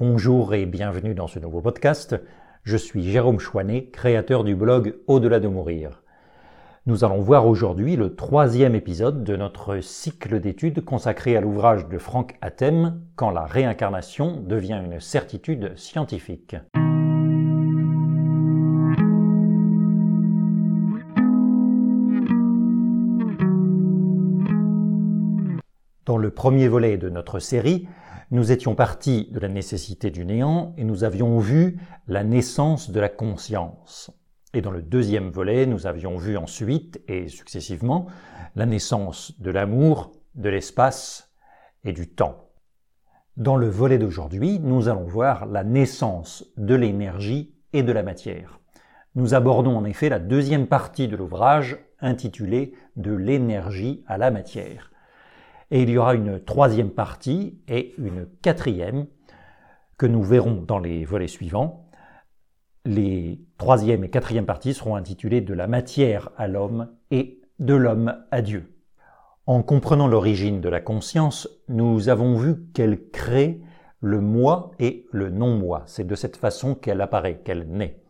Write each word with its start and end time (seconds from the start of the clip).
Bonjour 0.00 0.54
et 0.54 0.64
bienvenue 0.64 1.14
dans 1.14 1.26
ce 1.26 1.38
nouveau 1.38 1.60
podcast. 1.60 2.18
Je 2.62 2.78
suis 2.78 3.02
Jérôme 3.02 3.38
Chouanet, 3.38 3.90
créateur 3.90 4.44
du 4.44 4.56
blog 4.56 4.96
Au-delà 5.06 5.40
de 5.40 5.46
mourir. 5.46 6.02
Nous 6.86 7.04
allons 7.04 7.20
voir 7.20 7.46
aujourd'hui 7.46 7.96
le 7.96 8.14
troisième 8.14 8.74
épisode 8.74 9.24
de 9.24 9.36
notre 9.36 9.80
cycle 9.80 10.40
d'études 10.40 10.82
consacré 10.86 11.36
à 11.36 11.42
l'ouvrage 11.42 11.86
de 11.86 11.98
Frank 11.98 12.34
Hatem 12.40 13.02
Quand 13.14 13.30
la 13.30 13.44
réincarnation 13.44 14.40
devient 14.40 14.80
une 14.82 15.00
certitude 15.00 15.76
scientifique. 15.76 16.56
Dans 26.06 26.16
le 26.16 26.30
premier 26.30 26.68
volet 26.68 26.96
de 26.96 27.10
notre 27.10 27.38
série, 27.38 27.86
nous 28.30 28.52
étions 28.52 28.74
partis 28.74 29.28
de 29.32 29.40
la 29.40 29.48
nécessité 29.48 30.10
du 30.10 30.24
néant 30.24 30.72
et 30.76 30.84
nous 30.84 31.02
avions 31.02 31.38
vu 31.38 31.80
la 32.06 32.22
naissance 32.22 32.90
de 32.90 33.00
la 33.00 33.08
conscience. 33.08 34.12
Et 34.54 34.62
dans 34.62 34.70
le 34.70 34.82
deuxième 34.82 35.30
volet, 35.30 35.66
nous 35.66 35.86
avions 35.86 36.16
vu 36.16 36.36
ensuite 36.36 37.00
et 37.08 37.28
successivement 37.28 38.06
la 38.54 38.66
naissance 38.66 39.40
de 39.40 39.50
l'amour, 39.50 40.12
de 40.34 40.48
l'espace 40.48 41.32
et 41.84 41.92
du 41.92 42.08
temps. 42.08 42.50
Dans 43.36 43.56
le 43.56 43.68
volet 43.68 43.98
d'aujourd'hui, 43.98 44.58
nous 44.60 44.88
allons 44.88 45.06
voir 45.06 45.46
la 45.46 45.64
naissance 45.64 46.44
de 46.56 46.74
l'énergie 46.74 47.54
et 47.72 47.82
de 47.82 47.92
la 47.92 48.02
matière. 48.02 48.60
Nous 49.16 49.34
abordons 49.34 49.76
en 49.76 49.84
effet 49.84 50.08
la 50.08 50.18
deuxième 50.20 50.66
partie 50.66 51.08
de 51.08 51.16
l'ouvrage 51.16 51.78
intitulée 52.00 52.74
De 52.96 53.12
l'énergie 53.12 54.04
à 54.06 54.18
la 54.18 54.30
matière. 54.30 54.89
Et 55.70 55.82
il 55.82 55.90
y 55.90 55.98
aura 55.98 56.14
une 56.14 56.42
troisième 56.42 56.90
partie 56.90 57.60
et 57.68 57.94
une 57.98 58.26
quatrième 58.42 59.06
que 59.98 60.06
nous 60.06 60.22
verrons 60.22 60.62
dans 60.66 60.78
les 60.78 61.04
volets 61.04 61.28
suivants. 61.28 61.86
Les 62.84 63.44
troisième 63.58 64.04
et 64.04 64.10
quatrième 64.10 64.46
parties 64.46 64.74
seront 64.74 64.96
intitulées 64.96 65.42
De 65.42 65.54
la 65.54 65.66
matière 65.66 66.30
à 66.36 66.48
l'homme 66.48 66.88
et 67.10 67.40
de 67.58 67.74
l'homme 67.74 68.16
à 68.30 68.42
Dieu. 68.42 68.74
En 69.46 69.62
comprenant 69.62 70.08
l'origine 70.08 70.60
de 70.60 70.68
la 70.68 70.80
conscience, 70.80 71.48
nous 71.68 72.08
avons 72.08 72.36
vu 72.36 72.66
qu'elle 72.72 73.10
crée 73.10 73.60
le 74.00 74.20
moi 74.20 74.70
et 74.78 75.06
le 75.12 75.28
non-moi. 75.28 75.82
C'est 75.86 76.06
de 76.06 76.14
cette 76.14 76.36
façon 76.36 76.74
qu'elle 76.74 77.00
apparaît, 77.00 77.42
qu'elle 77.44 77.68
naît. 77.68 78.02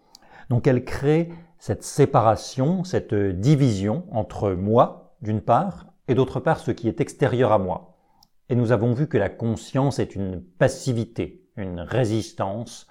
Donc 0.48 0.66
elle 0.66 0.84
crée 0.84 1.30
cette 1.58 1.82
séparation, 1.82 2.84
cette 2.84 3.14
division 3.14 4.04
entre 4.12 4.52
moi, 4.52 5.14
d'une 5.20 5.40
part, 5.40 5.89
et 6.10 6.14
d'autre 6.14 6.40
part 6.40 6.58
ce 6.58 6.72
qui 6.72 6.88
est 6.88 7.00
extérieur 7.00 7.52
à 7.52 7.58
moi. 7.58 7.96
Et 8.48 8.56
nous 8.56 8.72
avons 8.72 8.92
vu 8.92 9.06
que 9.06 9.16
la 9.16 9.28
conscience 9.28 10.00
est 10.00 10.16
une 10.16 10.42
passivité, 10.42 11.46
une 11.56 11.78
résistance, 11.78 12.88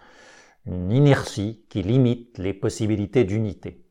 une 0.66 0.90
inertie 0.90 1.66
qui 1.68 1.84
limite 1.84 2.38
les 2.38 2.54
possibilités 2.54 3.26
d'unité. 3.26 3.84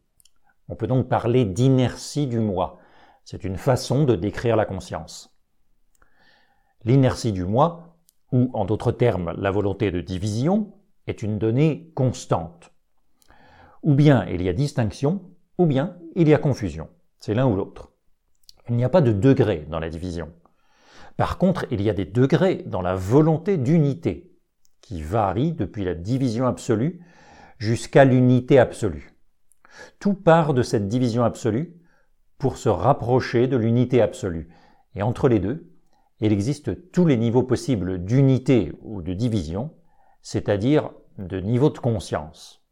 On 0.71 0.77
peut 0.77 0.87
donc 0.87 1.11
parler 1.11 1.45
d'inertie 1.45 2.27
du 2.27 2.41
moi. 2.41 2.79
C'est 3.23 3.45
une 3.45 3.59
façon 3.59 4.05
de 4.05 4.17
décrire 4.17 4.57
la 4.57 4.65
conscience. 4.65 5.37
L'inertie 6.85 7.33
du 7.33 7.45
moi, 7.45 7.99
ou 8.33 8.51
en 8.55 8.65
d'autres 8.65 8.93
termes 8.93 9.35
la 9.37 9.51
volonté 9.51 9.91
de 9.91 10.01
division, 10.01 10.73
est 11.07 11.23
une 11.23 11.39
donnée 11.39 11.93
constante. 11.95 12.73
Ou 13.83 13.93
bien 13.93 14.25
il 14.25 14.43
y 14.43 14.49
a 14.49 14.55
distinction, 14.55 15.21
ou 15.59 15.67
bien 15.67 15.99
il 16.17 16.29
y 16.29 16.35
a 16.35 16.39
confusion. 16.39 16.89
C'est 17.19 17.35
l'un 17.35 17.47
ou 17.47 17.57
l'autre. 17.57 17.93
Il 18.69 18.77
n'y 18.77 18.85
a 18.85 18.89
pas 18.89 19.01
de 19.01 19.13
degré 19.13 19.67
dans 19.71 19.79
la 19.79 19.89
division. 19.89 20.33
Par 21.17 21.39
contre, 21.39 21.67
il 21.71 21.83
y 21.83 21.91
a 21.91 21.95
des 21.95 22.05
degrés 22.05 22.65
dans 22.67 22.83
la 22.83 22.95
volonté 22.95 23.57
d'unité, 23.57 24.37
qui 24.81 25.03
varie 25.03 25.53
depuis 25.53 25.85
la 25.85 25.95
division 25.95 26.47
absolue 26.47 27.05
jusqu'à 27.59 28.05
l'unité 28.05 28.59
absolue. 28.59 29.15
Tout 29.99 30.15
part 30.15 30.55
de 30.55 30.63
cette 30.63 30.89
division 30.89 31.25
absolue 31.25 31.75
pour 32.39 32.57
se 32.57 32.69
rapprocher 32.69 33.49
de 33.49 33.57
l'unité 33.57 34.01
absolue. 34.01 34.49
Et 34.95 35.03
entre 35.03 35.29
les 35.29 35.41
deux, 35.41 35.71
il 36.21 36.33
existe 36.33 36.91
tous 36.93 37.07
les 37.07 37.17
niveaux 37.17 37.43
possibles 37.43 38.05
d'unité 38.05 38.73
ou 38.83 39.03
de 39.03 39.13
division, 39.13 39.75
c'est-à-dire 40.23 40.91
de 41.19 41.41
niveau 41.41 41.71
de 41.71 41.79
conscience. 41.79 42.63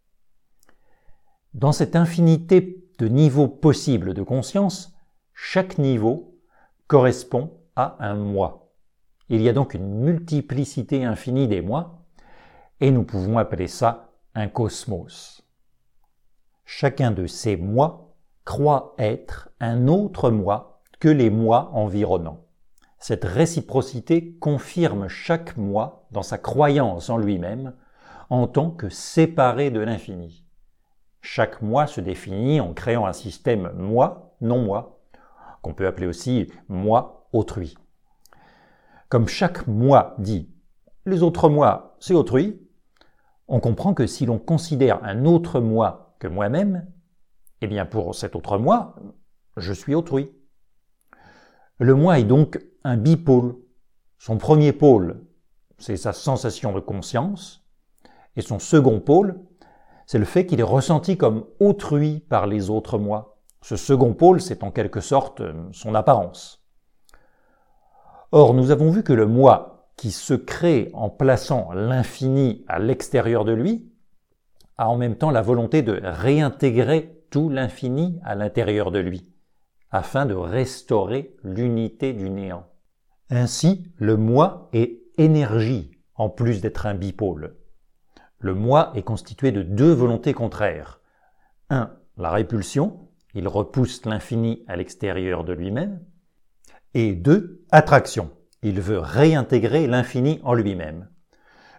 Dans 1.54 1.72
cette 1.72 1.96
infinité 1.96 2.84
de 2.98 3.08
niveaux 3.08 3.48
possibles 3.48 4.14
de 4.14 4.22
conscience, 4.22 4.95
chaque 5.38 5.76
niveau 5.76 6.40
correspond 6.86 7.52
à 7.76 7.96
un 8.00 8.14
moi. 8.14 8.72
Il 9.28 9.42
y 9.42 9.50
a 9.50 9.52
donc 9.52 9.74
une 9.74 10.00
multiplicité 10.00 11.04
infinie 11.04 11.46
des 11.46 11.60
moi, 11.60 12.06
et 12.80 12.90
nous 12.90 13.04
pouvons 13.04 13.36
appeler 13.36 13.68
ça 13.68 14.12
un 14.34 14.48
cosmos. 14.48 15.46
Chacun 16.64 17.10
de 17.10 17.26
ces 17.26 17.56
moi 17.58 18.14
croit 18.46 18.94
être 18.96 19.50
un 19.60 19.88
autre 19.88 20.30
moi 20.30 20.80
que 21.00 21.08
les 21.08 21.28
moi 21.28 21.70
environnants. 21.74 22.40
Cette 22.98 23.24
réciprocité 23.24 24.36
confirme 24.40 25.06
chaque 25.06 25.58
moi 25.58 26.06
dans 26.12 26.22
sa 26.22 26.38
croyance 26.38 27.10
en 27.10 27.18
lui-même 27.18 27.74
en 28.30 28.46
tant 28.46 28.70
que 28.70 28.88
séparé 28.88 29.70
de 29.70 29.80
l'infini. 29.80 30.46
Chaque 31.20 31.60
moi 31.60 31.86
se 31.86 32.00
définit 32.00 32.58
en 32.58 32.72
créant 32.72 33.04
un 33.04 33.12
système 33.12 33.70
moi, 33.74 34.34
non 34.40 34.64
moi, 34.64 34.95
qu'on 35.62 35.74
peut 35.74 35.86
appeler 35.86 36.06
aussi 36.06 36.50
moi 36.68 37.28
autrui. 37.32 37.76
Comme 39.08 39.28
chaque 39.28 39.66
moi 39.66 40.14
dit 40.18 40.50
les 41.06 41.22
autres 41.22 41.48
moi, 41.48 41.96
c'est 42.00 42.14
autrui, 42.14 42.60
on 43.46 43.60
comprend 43.60 43.94
que 43.94 44.08
si 44.08 44.26
l'on 44.26 44.40
considère 44.40 45.04
un 45.04 45.24
autre 45.24 45.60
moi 45.60 46.16
que 46.18 46.26
moi-même, 46.26 46.86
eh 47.60 47.68
bien 47.68 47.86
pour 47.86 48.14
cet 48.16 48.34
autre 48.34 48.58
moi, 48.58 48.96
je 49.56 49.72
suis 49.72 49.94
autrui. 49.94 50.32
Le 51.78 51.94
moi 51.94 52.18
est 52.18 52.24
donc 52.24 52.58
un 52.82 52.96
bipôle. 52.96 53.56
Son 54.18 54.36
premier 54.36 54.72
pôle, 54.72 55.24
c'est 55.78 55.96
sa 55.96 56.12
sensation 56.12 56.72
de 56.72 56.80
conscience, 56.80 57.64
et 58.34 58.42
son 58.42 58.58
second 58.58 58.98
pôle, 58.98 59.40
c'est 60.06 60.18
le 60.18 60.24
fait 60.24 60.46
qu'il 60.46 60.58
est 60.58 60.64
ressenti 60.64 61.16
comme 61.16 61.46
autrui 61.60 62.20
par 62.20 62.46
les 62.46 62.68
autres 62.68 62.98
moi. 62.98 63.35
Ce 63.62 63.76
second 63.76 64.14
pôle, 64.14 64.40
c'est 64.40 64.62
en 64.62 64.70
quelque 64.70 65.00
sorte 65.00 65.40
euh, 65.40 65.52
son 65.72 65.94
apparence. 65.94 66.62
Or, 68.32 68.54
nous 68.54 68.70
avons 68.70 68.90
vu 68.90 69.02
que 69.02 69.12
le 69.12 69.26
moi, 69.26 69.88
qui 69.96 70.10
se 70.10 70.34
crée 70.34 70.90
en 70.92 71.08
plaçant 71.08 71.72
l'infini 71.72 72.64
à 72.68 72.78
l'extérieur 72.78 73.44
de 73.44 73.52
lui, 73.52 73.90
a 74.76 74.88
en 74.88 74.96
même 74.96 75.16
temps 75.16 75.30
la 75.30 75.42
volonté 75.42 75.82
de 75.82 76.00
réintégrer 76.02 77.24
tout 77.30 77.48
l'infini 77.48 78.20
à 78.24 78.34
l'intérieur 78.34 78.90
de 78.90 78.98
lui, 78.98 79.32
afin 79.90 80.26
de 80.26 80.34
restaurer 80.34 81.34
l'unité 81.42 82.12
du 82.12 82.30
néant. 82.30 82.66
Ainsi, 83.30 83.90
le 83.96 84.16
moi 84.16 84.68
est 84.72 85.00
énergie, 85.18 85.90
en 86.14 86.28
plus 86.28 86.60
d'être 86.60 86.86
un 86.86 86.94
bipôle. 86.94 87.56
Le 88.38 88.54
moi 88.54 88.92
est 88.94 89.02
constitué 89.02 89.50
de 89.50 89.62
deux 89.62 89.92
volontés 89.92 90.34
contraires. 90.34 91.00
Un, 91.70 91.90
la 92.16 92.30
répulsion, 92.30 93.05
il 93.36 93.48
repousse 93.48 94.06
l'infini 94.06 94.64
à 94.66 94.76
l'extérieur 94.76 95.44
de 95.44 95.52
lui-même. 95.52 96.00
Et 96.94 97.12
deux, 97.12 97.62
attraction, 97.70 98.30
il 98.62 98.80
veut 98.80 98.98
réintégrer 98.98 99.86
l'infini 99.86 100.40
en 100.42 100.54
lui-même. 100.54 101.10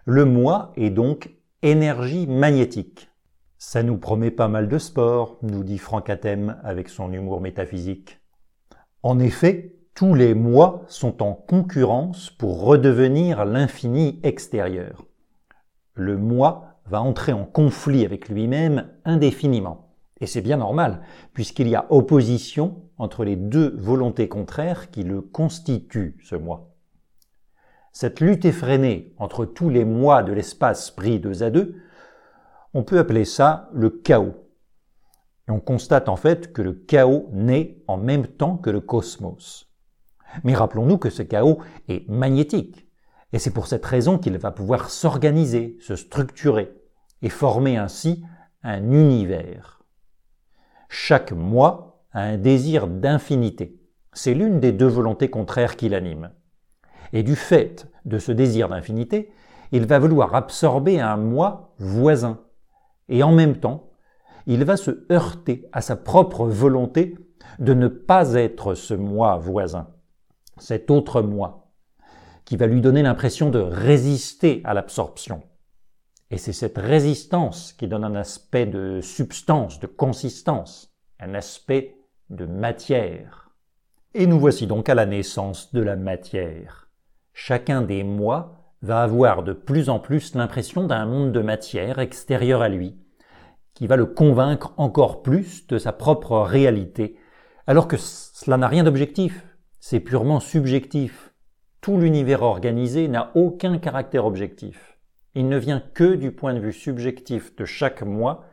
Le 0.04 0.24
moi 0.24 0.72
est 0.76 0.90
donc 0.90 1.30
énergie 1.62 2.28
magnétique. 2.28 3.10
Ça 3.58 3.82
nous 3.82 3.98
promet 3.98 4.30
pas 4.30 4.46
mal 4.46 4.68
de 4.68 4.78
sport, 4.78 5.38
nous 5.42 5.64
dit 5.64 5.78
Franck 5.78 6.08
Athème 6.08 6.60
avec 6.62 6.88
son 6.88 7.12
humour 7.12 7.40
métaphysique. 7.40 8.20
En 9.02 9.18
effet, 9.18 9.74
tous 9.96 10.14
les 10.14 10.34
moi 10.34 10.84
sont 10.86 11.24
en 11.24 11.34
concurrence 11.34 12.30
pour 12.30 12.62
redevenir 12.62 13.44
l'infini 13.44 14.20
extérieur. 14.22 15.06
Le 15.94 16.16
moi 16.16 16.80
va 16.86 17.02
entrer 17.02 17.32
en 17.32 17.44
conflit 17.44 18.04
avec 18.04 18.28
lui-même 18.28 18.88
indéfiniment. 19.04 19.87
Et 20.20 20.26
c'est 20.26 20.40
bien 20.40 20.56
normal, 20.56 21.02
puisqu'il 21.32 21.68
y 21.68 21.76
a 21.76 21.86
opposition 21.90 22.82
entre 22.98 23.24
les 23.24 23.36
deux 23.36 23.76
volontés 23.78 24.28
contraires 24.28 24.90
qui 24.90 25.04
le 25.04 25.20
constituent, 25.20 26.18
ce 26.24 26.34
moi. 26.34 26.74
Cette 27.92 28.20
lutte 28.20 28.44
effrénée 28.44 29.14
entre 29.18 29.44
tous 29.44 29.70
les 29.70 29.84
moi 29.84 30.22
de 30.22 30.32
l'espace 30.32 30.90
pris 30.90 31.20
deux 31.20 31.42
à 31.42 31.50
deux, 31.50 31.76
on 32.74 32.82
peut 32.82 32.98
appeler 32.98 33.24
ça 33.24 33.70
le 33.72 33.90
chaos. 33.90 34.34
Et 35.46 35.50
on 35.50 35.60
constate 35.60 36.08
en 36.08 36.16
fait 36.16 36.52
que 36.52 36.62
le 36.62 36.74
chaos 36.74 37.28
naît 37.32 37.82
en 37.86 37.96
même 37.96 38.26
temps 38.26 38.56
que 38.56 38.70
le 38.70 38.80
cosmos. 38.80 39.72
Mais 40.44 40.54
rappelons-nous 40.54 40.98
que 40.98 41.10
ce 41.10 41.22
chaos 41.22 41.58
est 41.88 42.08
magnétique, 42.08 42.86
et 43.32 43.38
c'est 43.38 43.52
pour 43.52 43.66
cette 43.66 43.86
raison 43.86 44.18
qu'il 44.18 44.36
va 44.38 44.50
pouvoir 44.50 44.90
s'organiser, 44.90 45.78
se 45.80 45.96
structurer, 45.96 46.74
et 47.22 47.30
former 47.30 47.76
ainsi 47.76 48.22
un 48.62 48.92
univers. 48.92 49.77
Chaque 50.88 51.32
moi 51.32 52.04
a 52.12 52.22
un 52.22 52.38
désir 52.38 52.86
d'infinité. 52.88 53.80
C'est 54.12 54.34
l'une 54.34 54.58
des 54.58 54.72
deux 54.72 54.86
volontés 54.86 55.28
contraires 55.28 55.76
qui 55.76 55.88
l'animent. 55.88 56.30
Et 57.12 57.22
du 57.22 57.36
fait 57.36 57.90
de 58.04 58.18
ce 58.18 58.32
désir 58.32 58.68
d'infinité, 58.68 59.30
il 59.70 59.86
va 59.86 59.98
vouloir 59.98 60.34
absorber 60.34 60.98
un 61.00 61.16
moi 61.16 61.74
voisin. 61.78 62.40
Et 63.08 63.22
en 63.22 63.32
même 63.32 63.56
temps, 63.56 63.90
il 64.46 64.64
va 64.64 64.76
se 64.76 65.06
heurter 65.12 65.68
à 65.72 65.82
sa 65.82 65.96
propre 65.96 66.46
volonté 66.46 67.16
de 67.58 67.74
ne 67.74 67.88
pas 67.88 68.34
être 68.34 68.74
ce 68.74 68.94
moi 68.94 69.36
voisin, 69.36 69.88
cet 70.56 70.90
autre 70.90 71.20
moi, 71.20 71.70
qui 72.44 72.56
va 72.56 72.66
lui 72.66 72.80
donner 72.80 73.02
l'impression 73.02 73.50
de 73.50 73.58
résister 73.58 74.62
à 74.64 74.72
l'absorption. 74.72 75.42
Et 76.30 76.36
c'est 76.36 76.52
cette 76.52 76.76
résistance 76.76 77.72
qui 77.72 77.88
donne 77.88 78.04
un 78.04 78.14
aspect 78.14 78.66
de 78.66 79.00
substance, 79.00 79.80
de 79.80 79.86
consistance, 79.86 80.94
un 81.20 81.34
aspect 81.34 81.96
de 82.28 82.44
matière. 82.44 83.50
Et 84.14 84.26
nous 84.26 84.38
voici 84.38 84.66
donc 84.66 84.88
à 84.88 84.94
la 84.94 85.06
naissance 85.06 85.72
de 85.72 85.80
la 85.80 85.96
matière. 85.96 86.90
Chacun 87.32 87.80
des 87.82 88.02
moi 88.02 88.74
va 88.82 89.02
avoir 89.02 89.42
de 89.42 89.52
plus 89.52 89.88
en 89.88 90.00
plus 90.00 90.34
l'impression 90.34 90.86
d'un 90.86 91.06
monde 91.06 91.32
de 91.32 91.40
matière 91.40 91.98
extérieur 91.98 92.60
à 92.60 92.68
lui, 92.68 92.96
qui 93.74 93.86
va 93.86 93.96
le 93.96 94.06
convaincre 94.06 94.74
encore 94.76 95.22
plus 95.22 95.66
de 95.66 95.78
sa 95.78 95.92
propre 95.92 96.38
réalité, 96.40 97.16
alors 97.66 97.88
que 97.88 97.96
cela 97.96 98.56
n'a 98.56 98.68
rien 98.68 98.84
d'objectif, 98.84 99.46
c'est 99.80 100.00
purement 100.00 100.40
subjectif. 100.40 101.32
Tout 101.80 101.96
l'univers 101.96 102.42
organisé 102.42 103.08
n'a 103.08 103.30
aucun 103.34 103.78
caractère 103.78 104.26
objectif. 104.26 104.97
Il 105.34 105.48
ne 105.48 105.58
vient 105.58 105.80
que 105.80 106.14
du 106.14 106.32
point 106.32 106.54
de 106.54 106.60
vue 106.60 106.72
subjectif 106.72 107.54
de 107.56 107.64
chaque 107.64 108.02
moi 108.02 108.44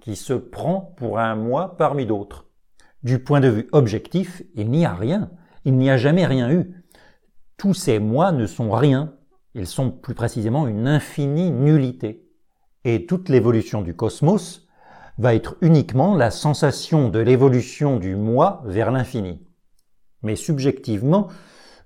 qui 0.00 0.16
se 0.16 0.32
prend 0.32 0.94
pour 0.96 1.18
un 1.18 1.34
moi 1.36 1.76
parmi 1.76 2.06
d'autres. 2.06 2.46
Du 3.02 3.18
point 3.18 3.40
de 3.40 3.48
vue 3.48 3.68
objectif, 3.72 4.42
il 4.54 4.70
n'y 4.70 4.84
a 4.84 4.94
rien. 4.94 5.30
Il 5.64 5.76
n'y 5.76 5.90
a 5.90 5.96
jamais 5.96 6.26
rien 6.26 6.50
eu. 6.50 6.74
Tous 7.56 7.74
ces 7.74 7.98
moi 7.98 8.32
ne 8.32 8.46
sont 8.46 8.70
rien 8.70 9.14
ils 9.54 9.66
sont 9.66 9.90
plus 9.90 10.14
précisément 10.14 10.66
une 10.66 10.88
infinie 10.88 11.50
nullité. 11.50 12.28
Et 12.84 13.06
toute 13.06 13.28
l'évolution 13.28 13.82
du 13.82 13.94
cosmos 13.94 14.66
va 15.18 15.34
être 15.34 15.56
uniquement 15.60 16.16
la 16.16 16.30
sensation 16.30 17.08
de 17.08 17.18
l'évolution 17.18 17.98
du 17.98 18.16
moi 18.16 18.62
vers 18.64 18.90
l'infini. 18.90 19.46
Mais 20.22 20.36
subjectivement, 20.36 21.28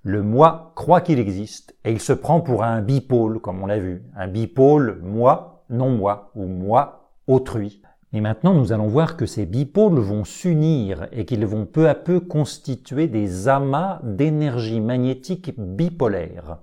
le 0.06 0.22
moi 0.22 0.70
croit 0.76 1.00
qu'il 1.00 1.18
existe 1.18 1.74
et 1.84 1.90
il 1.90 1.98
se 2.00 2.12
prend 2.12 2.40
pour 2.40 2.62
un 2.62 2.80
bipôle, 2.80 3.40
comme 3.40 3.60
on 3.60 3.66
l'a 3.66 3.80
vu. 3.80 4.04
Un 4.14 4.28
bipôle 4.28 5.00
moi, 5.02 5.64
non 5.68 5.90
moi, 5.90 6.30
ou 6.36 6.46
moi, 6.46 7.10
autrui. 7.26 7.82
Et 8.12 8.20
maintenant, 8.20 8.54
nous 8.54 8.72
allons 8.72 8.86
voir 8.86 9.16
que 9.16 9.26
ces 9.26 9.46
bipôles 9.46 9.98
vont 9.98 10.22
s'unir 10.22 11.08
et 11.10 11.24
qu'ils 11.24 11.44
vont 11.44 11.66
peu 11.66 11.88
à 11.88 11.96
peu 11.96 12.20
constituer 12.20 13.08
des 13.08 13.48
amas 13.48 13.98
d'énergie 14.04 14.80
magnétique 14.80 15.58
bipolaire. 15.58 16.58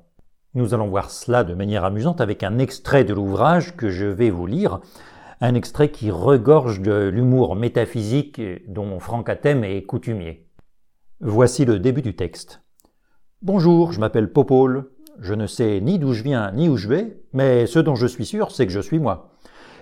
Nous 0.53 0.73
allons 0.73 0.87
voir 0.87 1.11
cela 1.11 1.43
de 1.43 1.53
manière 1.53 1.83
amusante 1.83 2.21
avec 2.21 2.43
un 2.43 2.59
extrait 2.59 3.03
de 3.03 3.13
l'ouvrage 3.13 3.75
que 3.75 3.89
je 3.89 4.05
vais 4.05 4.29
vous 4.29 4.47
lire, 4.47 4.79
un 5.41 5.53
extrait 5.53 5.91
qui 5.91 6.11
regorge 6.11 6.79
de 6.79 7.09
l'humour 7.09 7.57
métaphysique 7.57 8.41
dont 8.69 8.99
Franck 8.99 9.27
Athème 9.27 9.65
est 9.65 9.83
coutumier. 9.83 10.47
Voici 11.19 11.65
le 11.65 11.77
début 11.77 12.01
du 12.01 12.15
texte. 12.15 12.63
Bonjour, 13.43 13.91
je 13.91 13.99
m'appelle 13.99 14.31
Popole. 14.31 14.89
Je 15.19 15.33
ne 15.33 15.47
sais 15.47 15.81
ni 15.81 15.99
d'où 15.99 16.13
je 16.13 16.23
viens 16.23 16.53
ni 16.53 16.69
où 16.69 16.77
je 16.77 16.87
vais, 16.87 17.21
mais 17.33 17.65
ce 17.65 17.77
dont 17.77 17.93
je 17.93 18.07
suis 18.07 18.25
sûr, 18.25 18.51
c'est 18.51 18.65
que 18.65 18.71
je 18.71 18.79
suis 18.79 18.99
moi, 18.99 19.31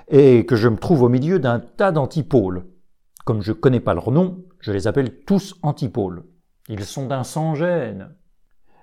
et 0.08 0.48
que 0.48 0.56
je 0.56 0.68
me 0.68 0.78
trouve 0.78 1.04
au 1.04 1.10
milieu 1.10 1.38
d'un 1.38 1.60
tas 1.60 1.92
d'antipôles. 1.92 2.66
Comme 3.24 3.44
je 3.44 3.54
connais 3.54 3.80
pas 3.80 3.94
leur 3.94 4.10
nom, 4.10 4.44
je 4.62 4.72
les 4.72 4.88
appelle 4.88 5.24
tous 5.26 5.54
antipôles. 5.62 6.24
Ils 6.70 6.86
sont 6.86 7.06
d'un 7.06 7.24
sans-gêne, 7.24 8.16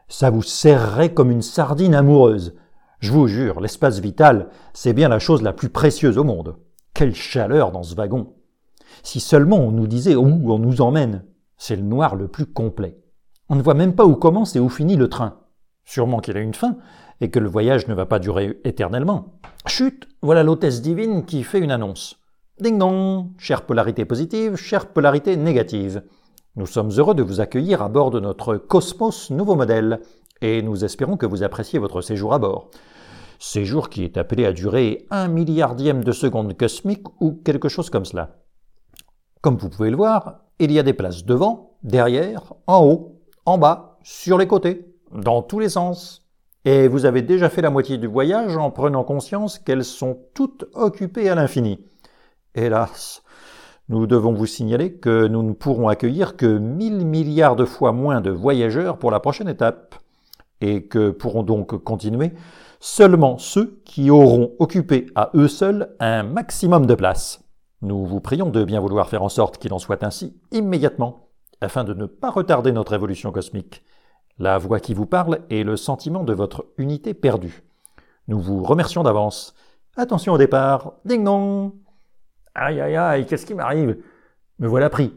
ça 0.07 0.31
vous 0.31 0.43
serrerait 0.43 1.13
comme 1.13 1.33
une 1.33 1.43
sardine 1.43 1.97
amoureuse. 1.97 2.55
Je 3.01 3.11
vous 3.11 3.27
jure, 3.27 3.61
l'espace 3.61 3.99
vital, 3.99 4.49
c'est 4.75 4.93
bien 4.93 5.09
la 5.09 5.19
chose 5.19 5.43
la 5.43 5.53
plus 5.53 5.71
précieuse 5.71 6.19
au 6.19 6.25
monde. 6.25 6.55
Quelle 6.95 7.17
chaleur 7.17 7.73
dans 7.73 7.83
ce 7.83 7.97
wagon. 7.97 8.33
Si 9.03 9.19
seulement 9.19 9.59
on 9.59 9.73
nous 9.73 9.89
disait 9.89 10.15
où 10.15 10.53
on 10.53 10.61
nous 10.61 10.83
emmène. 10.83 11.25
C'est 11.57 11.75
le 11.75 11.83
noir 11.83 12.15
le 12.15 12.29
plus 12.29 12.47
complet. 12.47 12.97
On 13.49 13.57
ne 13.57 13.63
voit 13.63 13.75
même 13.75 13.95
pas 13.95 14.05
où 14.05 14.15
commence 14.15 14.57
et 14.57 14.61
où 14.61 14.69
finit 14.69 14.97
le 14.97 15.09
train. 15.09 15.39
Sûrement 15.85 16.21
qu'il 16.21 16.37
a 16.37 16.41
une 16.41 16.55
fin, 16.55 16.77
et 17.21 17.31
que 17.31 17.39
le 17.39 17.49
voyage 17.49 17.89
ne 17.89 17.95
va 17.95 18.07
pas 18.07 18.19
durer 18.19 18.61
éternellement. 18.65 19.41
Chut, 19.67 20.09
voilà 20.23 20.43
l'hôtesse 20.43 20.83
divine 20.83 21.25
qui 21.25 21.43
fait 21.43 21.59
une 21.59 21.71
annonce. 21.71 22.17
Ding 22.61 22.79
dong, 22.79 23.29
chère 23.39 23.63
polarité 23.63 24.05
positive, 24.05 24.57
chère 24.57 24.89
polarité 24.93 25.37
négative. 25.37 26.03
Nous 26.57 26.67
sommes 26.67 26.91
heureux 26.91 27.15
de 27.15 27.23
vous 27.23 27.41
accueillir 27.41 27.83
à 27.83 27.89
bord 27.89 28.11
de 28.11 28.21
notre 28.21 28.57
Cosmos 28.57 29.31
nouveau 29.31 29.55
modèle 29.55 30.01
et 30.41 30.63
nous 30.63 30.85
espérons 30.85 31.17
que 31.17 31.27
vous 31.27 31.43
appréciez 31.43 31.79
votre 31.79 32.01
séjour 32.01 32.35
à 32.35 32.39
bord. 32.39 32.71
Séjour 33.39 33.89
qui 33.89 34.03
est 34.03 34.17
appelé 34.17 34.45
à 34.45 34.53
durer 34.53 35.07
un 35.11 35.29
milliardième 35.29 36.03
de 36.03 36.13
seconde 36.13 36.57
cosmique 36.57 37.07
ou 37.21 37.33
quelque 37.33 37.69
chose 37.69 37.91
comme 37.91 38.05
cela. 38.05 38.37
Comme 39.41 39.57
vous 39.57 39.69
pouvez 39.69 39.91
le 39.91 39.97
voir, 39.97 40.41
il 40.59 40.73
y 40.73 40.79
a 40.81 40.83
des 40.83 40.93
places 40.93 41.25
devant, 41.25 41.77
derrière, 41.85 42.55
en 42.67 42.85
haut, 42.85 43.18
en 43.49 43.57
bas, 43.57 43.99
sur 44.03 44.37
les 44.37 44.47
côtés, 44.47 44.95
dans 45.11 45.43
tous 45.43 45.59
les 45.59 45.71
sens. 45.71 46.23
Et 46.67 46.87
vous 46.87 47.07
avez 47.07 47.23
déjà 47.23 47.49
fait 47.49 47.63
la 47.63 47.71
moitié 47.71 47.97
du 47.97 48.07
voyage 48.07 48.59
en 48.59 48.71
prenant 48.71 49.05
conscience 49.05 49.59
qu'elles 49.59 49.85
sont 49.85 50.19
toutes 50.35 50.67
occupées 50.75 51.31
à 51.31 51.35
l'infini. 51.35 51.81
Hélas, 52.55 53.23
nous 53.89 54.07
devons 54.07 54.35
vous 54.35 54.45
signaler 54.45 54.93
que 54.93 55.27
nous 55.29 55.43
ne 55.43 55.55
pourrons 55.55 55.89
accueillir 55.89 56.37
que 56.37 56.59
1000 56.59 57.07
milliards 57.07 57.57
de 57.57 57.65
fois 57.65 57.93
moins 57.93 58.21
de 58.21 58.31
voyageurs 58.31 58.99
pour 58.99 59.11
la 59.11 59.21
prochaine 59.21 59.49
étape, 59.49 59.95
et 60.61 60.87
que 60.87 61.11
pourront 61.11 61.43
donc 61.43 61.83
continuer 61.85 62.33
seulement 62.81 63.39
ceux 63.39 63.81
qui 63.85 64.11
auront 64.11 64.53
occupé 64.59 65.07
à 65.15 65.31
eux 65.35 65.49
seuls 65.49 65.95
un 66.01 66.23
maximum 66.23 66.85
de 66.85 66.95
place. 66.95 67.45
Nous 67.81 68.05
vous 68.05 68.21
prions 68.21 68.51
de 68.51 68.63
bien 68.65 68.81
vouloir 68.81 69.09
faire 69.09 69.23
en 69.23 69.29
sorte 69.29 69.57
qu'il 69.57 69.73
en 69.73 69.79
soit 69.79 70.03
ainsi 70.05 70.37
immédiatement, 70.53 71.28
afin 71.61 71.85
de 71.85 71.95
ne 71.95 72.07
pas 72.07 72.31
retarder 72.31 72.73
notre 72.73 72.93
évolution 72.93 73.33
cosmique. 73.33 73.85
La 74.39 74.59
voix 74.59 74.81
qui 74.81 74.95
vous 74.95 75.07
parle 75.07 75.41
est 75.51 75.65
le 75.65 75.77
sentiment 75.77 76.23
de 76.23 76.33
votre 76.33 76.67
unité 76.79 77.15
perdue. 77.15 77.63
Nous 78.29 78.39
vous 78.39 78.63
remercions 78.63 79.03
d'avance. 79.03 79.55
Attention 79.97 80.35
au 80.35 80.39
départ. 80.39 80.93
Ding 81.05 81.25
dong 81.25 81.73
Aïe 82.55 82.81
aïe 82.81 82.97
aïe, 82.97 83.27
qu'est-ce 83.27 83.47
qui 83.47 83.55
m'arrive? 83.55 83.99
Me 84.59 84.69
voilà 84.69 84.91
pris. 84.91 85.15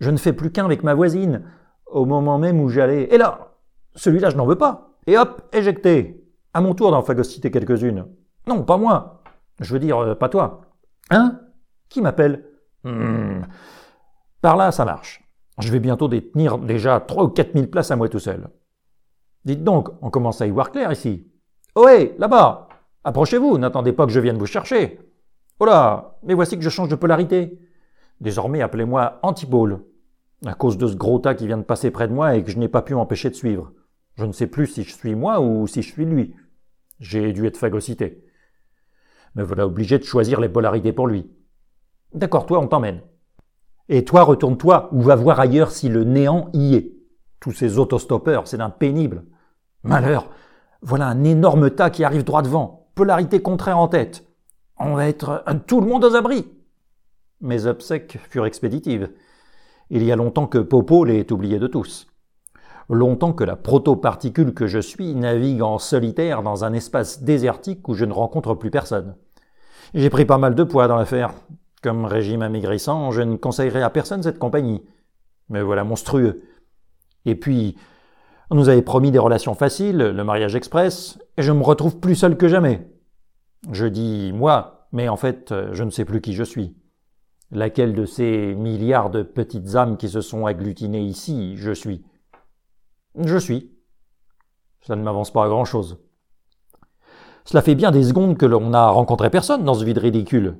Je 0.00 0.10
ne 0.10 0.16
fais 0.16 0.32
plus 0.32 0.50
qu'un 0.50 0.64
avec 0.66 0.82
ma 0.82 0.94
voisine, 0.94 1.42
au 1.86 2.04
moment 2.04 2.38
même 2.38 2.60
où 2.60 2.68
j'allais. 2.68 3.04
Et 3.04 3.18
là 3.18 3.52
Celui-là, 3.94 4.30
je 4.30 4.36
n'en 4.36 4.46
veux 4.46 4.58
pas. 4.58 4.90
Et 5.06 5.16
hop, 5.16 5.42
éjecté. 5.52 6.22
À 6.52 6.60
mon 6.60 6.74
tour 6.74 6.90
d'en 6.90 7.02
phagocyter 7.02 7.50
quelques-unes. 7.50 8.06
Non, 8.46 8.62
pas 8.62 8.76
moi. 8.76 9.22
Je 9.60 9.72
veux 9.72 9.78
dire, 9.78 9.98
euh, 9.98 10.14
pas 10.14 10.28
toi. 10.28 10.62
Hein 11.10 11.40
Qui 11.88 12.00
m'appelle 12.00 12.44
hmm. 12.84 13.42
Par 14.40 14.56
là, 14.56 14.72
ça 14.72 14.84
marche. 14.84 15.25
Je 15.58 15.72
vais 15.72 15.80
bientôt 15.80 16.08
détenir 16.08 16.58
déjà 16.58 17.00
trois 17.00 17.24
ou 17.24 17.28
quatre 17.28 17.54
mille 17.54 17.70
places 17.70 17.90
à 17.90 17.96
moi 17.96 18.08
tout 18.08 18.18
seul. 18.18 18.48
Dites 19.44 19.64
donc, 19.64 19.88
on 20.02 20.10
commence 20.10 20.40
à 20.40 20.46
y 20.46 20.50
voir 20.50 20.70
clair 20.70 20.92
ici. 20.92 21.30
Ohé, 21.74 22.14
là-bas 22.18 22.68
Approchez-vous, 23.04 23.58
n'attendez 23.58 23.92
pas 23.92 24.04
que 24.04 24.12
je 24.12 24.20
vienne 24.20 24.38
vous 24.38 24.46
chercher. 24.46 24.98
Oh 25.60 25.64
là, 25.64 26.18
mais 26.24 26.34
voici 26.34 26.56
que 26.56 26.64
je 26.64 26.68
change 26.68 26.88
de 26.88 26.96
polarité. 26.96 27.58
Désormais, 28.20 28.62
appelez-moi 28.62 29.20
Antipôle, 29.22 29.84
à 30.44 30.54
cause 30.54 30.76
de 30.76 30.86
ce 30.86 30.96
gros 30.96 31.18
tas 31.18 31.34
qui 31.34 31.46
vient 31.46 31.56
de 31.56 31.62
passer 31.62 31.90
près 31.90 32.08
de 32.08 32.12
moi 32.12 32.34
et 32.34 32.42
que 32.42 32.50
je 32.50 32.58
n'ai 32.58 32.68
pas 32.68 32.82
pu 32.82 32.94
m'empêcher 32.94 33.30
de 33.30 33.34
suivre. 33.34 33.72
Je 34.16 34.24
ne 34.24 34.32
sais 34.32 34.46
plus 34.48 34.66
si 34.66 34.82
je 34.82 34.94
suis 34.94 35.14
moi 35.14 35.40
ou 35.40 35.66
si 35.66 35.82
je 35.82 35.92
suis 35.92 36.04
lui. 36.04 36.34
J'ai 36.98 37.32
dû 37.32 37.46
être 37.46 37.58
phagocyté. 37.58 38.24
Me 39.34 39.42
voilà 39.42 39.66
obligé 39.66 39.98
de 39.98 40.04
choisir 40.04 40.40
les 40.40 40.48
polarités 40.48 40.92
pour 40.92 41.06
lui. 41.06 41.30
D'accord, 42.12 42.46
toi, 42.46 42.58
on 42.58 42.66
t'emmène. 42.66 43.02
Et 43.88 44.04
toi, 44.04 44.24
retourne-toi 44.24 44.88
ou 44.92 45.00
va 45.00 45.16
voir 45.16 45.38
ailleurs 45.40 45.70
si 45.70 45.88
le 45.88 46.04
néant 46.04 46.48
y 46.52 46.74
est. 46.74 46.92
Tous 47.40 47.52
ces 47.52 47.78
autostoppeurs, 47.78 48.48
c'est 48.48 48.56
d'un 48.56 48.70
pénible. 48.70 49.24
Malheur, 49.84 50.30
voilà 50.82 51.06
un 51.06 51.24
énorme 51.24 51.70
tas 51.70 51.90
qui 51.90 52.04
arrive 52.04 52.24
droit 52.24 52.42
devant, 52.42 52.88
polarité 52.94 53.40
contraire 53.40 53.78
en 53.78 53.88
tête. 53.88 54.26
On 54.78 54.94
va 54.94 55.06
être 55.06 55.44
tout 55.66 55.80
le 55.80 55.86
monde 55.86 56.04
aux 56.04 56.16
abris. 56.16 56.46
Mes 57.40 57.66
obsèques 57.66 58.18
furent 58.28 58.46
expéditives. 58.46 59.10
Il 59.90 60.02
y 60.02 60.10
a 60.10 60.16
longtemps 60.16 60.46
que 60.46 60.58
Popo 60.58 61.04
l'est 61.04 61.30
oublié 61.30 61.58
de 61.58 61.66
tous. 61.66 62.08
Longtemps 62.88 63.32
que 63.32 63.44
la 63.44 63.56
protoparticule 63.56 64.54
que 64.54 64.66
je 64.66 64.78
suis 64.78 65.14
navigue 65.14 65.62
en 65.62 65.78
solitaire 65.78 66.42
dans 66.42 66.64
un 66.64 66.72
espace 66.72 67.22
désertique 67.22 67.88
où 67.88 67.94
je 67.94 68.04
ne 68.04 68.12
rencontre 68.12 68.54
plus 68.54 68.70
personne. 68.70 69.16
J'ai 69.94 70.10
pris 70.10 70.24
pas 70.24 70.38
mal 70.38 70.54
de 70.54 70.64
poids 70.64 70.88
dans 70.88 70.96
l'affaire. 70.96 71.34
Comme 71.82 72.04
régime 72.04 72.42
amaigrissant, 72.42 73.10
je 73.10 73.22
ne 73.22 73.36
conseillerais 73.36 73.82
à 73.82 73.90
personne 73.90 74.22
cette 74.22 74.38
compagnie. 74.38 74.82
Mais 75.48 75.62
voilà 75.62 75.84
monstrueux. 75.84 76.42
Et 77.24 77.34
puis, 77.34 77.76
on 78.50 78.54
nous 78.54 78.68
avait 78.68 78.82
promis 78.82 79.10
des 79.10 79.18
relations 79.18 79.54
faciles, 79.54 79.98
le 79.98 80.24
mariage 80.24 80.54
express, 80.54 81.18
et 81.36 81.42
je 81.42 81.52
me 81.52 81.62
retrouve 81.62 81.98
plus 82.00 82.14
seul 82.14 82.36
que 82.36 82.48
jamais. 82.48 82.88
Je 83.72 83.86
dis 83.86 84.32
moi, 84.32 84.88
mais 84.92 85.08
en 85.08 85.16
fait, 85.16 85.52
je 85.72 85.82
ne 85.82 85.90
sais 85.90 86.04
plus 86.04 86.20
qui 86.20 86.32
je 86.32 86.44
suis. 86.44 86.76
Laquelle 87.50 87.94
de 87.94 88.06
ces 88.06 88.54
milliards 88.54 89.10
de 89.10 89.22
petites 89.22 89.76
âmes 89.76 89.96
qui 89.96 90.08
se 90.08 90.20
sont 90.20 90.46
agglutinées 90.46 91.02
ici, 91.02 91.56
je 91.56 91.72
suis? 91.72 92.04
Je 93.16 93.38
suis. 93.38 93.72
Ça 94.80 94.96
ne 94.96 95.02
m'avance 95.02 95.32
pas 95.32 95.44
à 95.44 95.48
grand-chose. 95.48 95.98
Cela 97.44 97.62
fait 97.62 97.76
bien 97.76 97.92
des 97.92 98.02
secondes 98.02 98.36
que 98.36 98.46
l'on 98.46 98.70
n'a 98.70 98.88
rencontré 98.88 99.30
personne 99.30 99.64
dans 99.64 99.74
ce 99.74 99.84
vide 99.84 99.98
ridicule. 99.98 100.58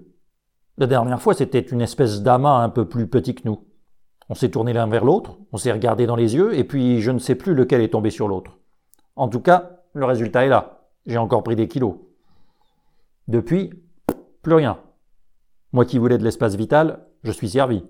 La 0.79 0.87
dernière 0.87 1.23
fois, 1.23 1.35
c'était 1.35 1.61
une 1.61 1.81
espèce 1.81 2.23
d'amas 2.23 2.63
un 2.63 2.69
peu 2.69 2.87
plus 2.87 3.07
petit 3.07 3.35
que 3.35 3.43
nous. 3.47 3.65
On 4.29 4.35
s'est 4.35 4.51
tourné 4.51 4.73
l'un 4.73 4.87
vers 4.87 5.05
l'autre, 5.05 5.39
on 5.53 5.57
s'est 5.57 5.73
regardé 5.73 6.07
dans 6.07 6.17
les 6.17 6.35
yeux, 6.35 6.55
et 6.59 6.65
puis 6.65 7.01
je 7.01 7.11
ne 7.11 7.19
sais 7.19 7.35
plus 7.35 7.55
lequel 7.55 7.81
est 7.81 7.91
tombé 7.91 8.11
sur 8.11 8.29
l'autre. 8.29 8.59
En 9.15 9.29
tout 9.29 9.41
cas, 9.41 9.71
le 9.95 10.05
résultat 10.05 10.45
est 10.45 10.49
là. 10.49 10.89
J'ai 11.07 11.17
encore 11.17 11.43
pris 11.43 11.57
des 11.57 11.69
kilos. 11.69 11.95
Depuis, 13.29 13.73
plus 14.43 14.55
rien. 14.55 14.79
Moi 15.73 15.85
qui 15.85 15.99
voulais 15.99 16.19
de 16.19 16.25
l'espace 16.25 16.57
vital, 16.57 17.07
je 17.23 17.31
suis 17.31 17.49
servi. 17.49 17.85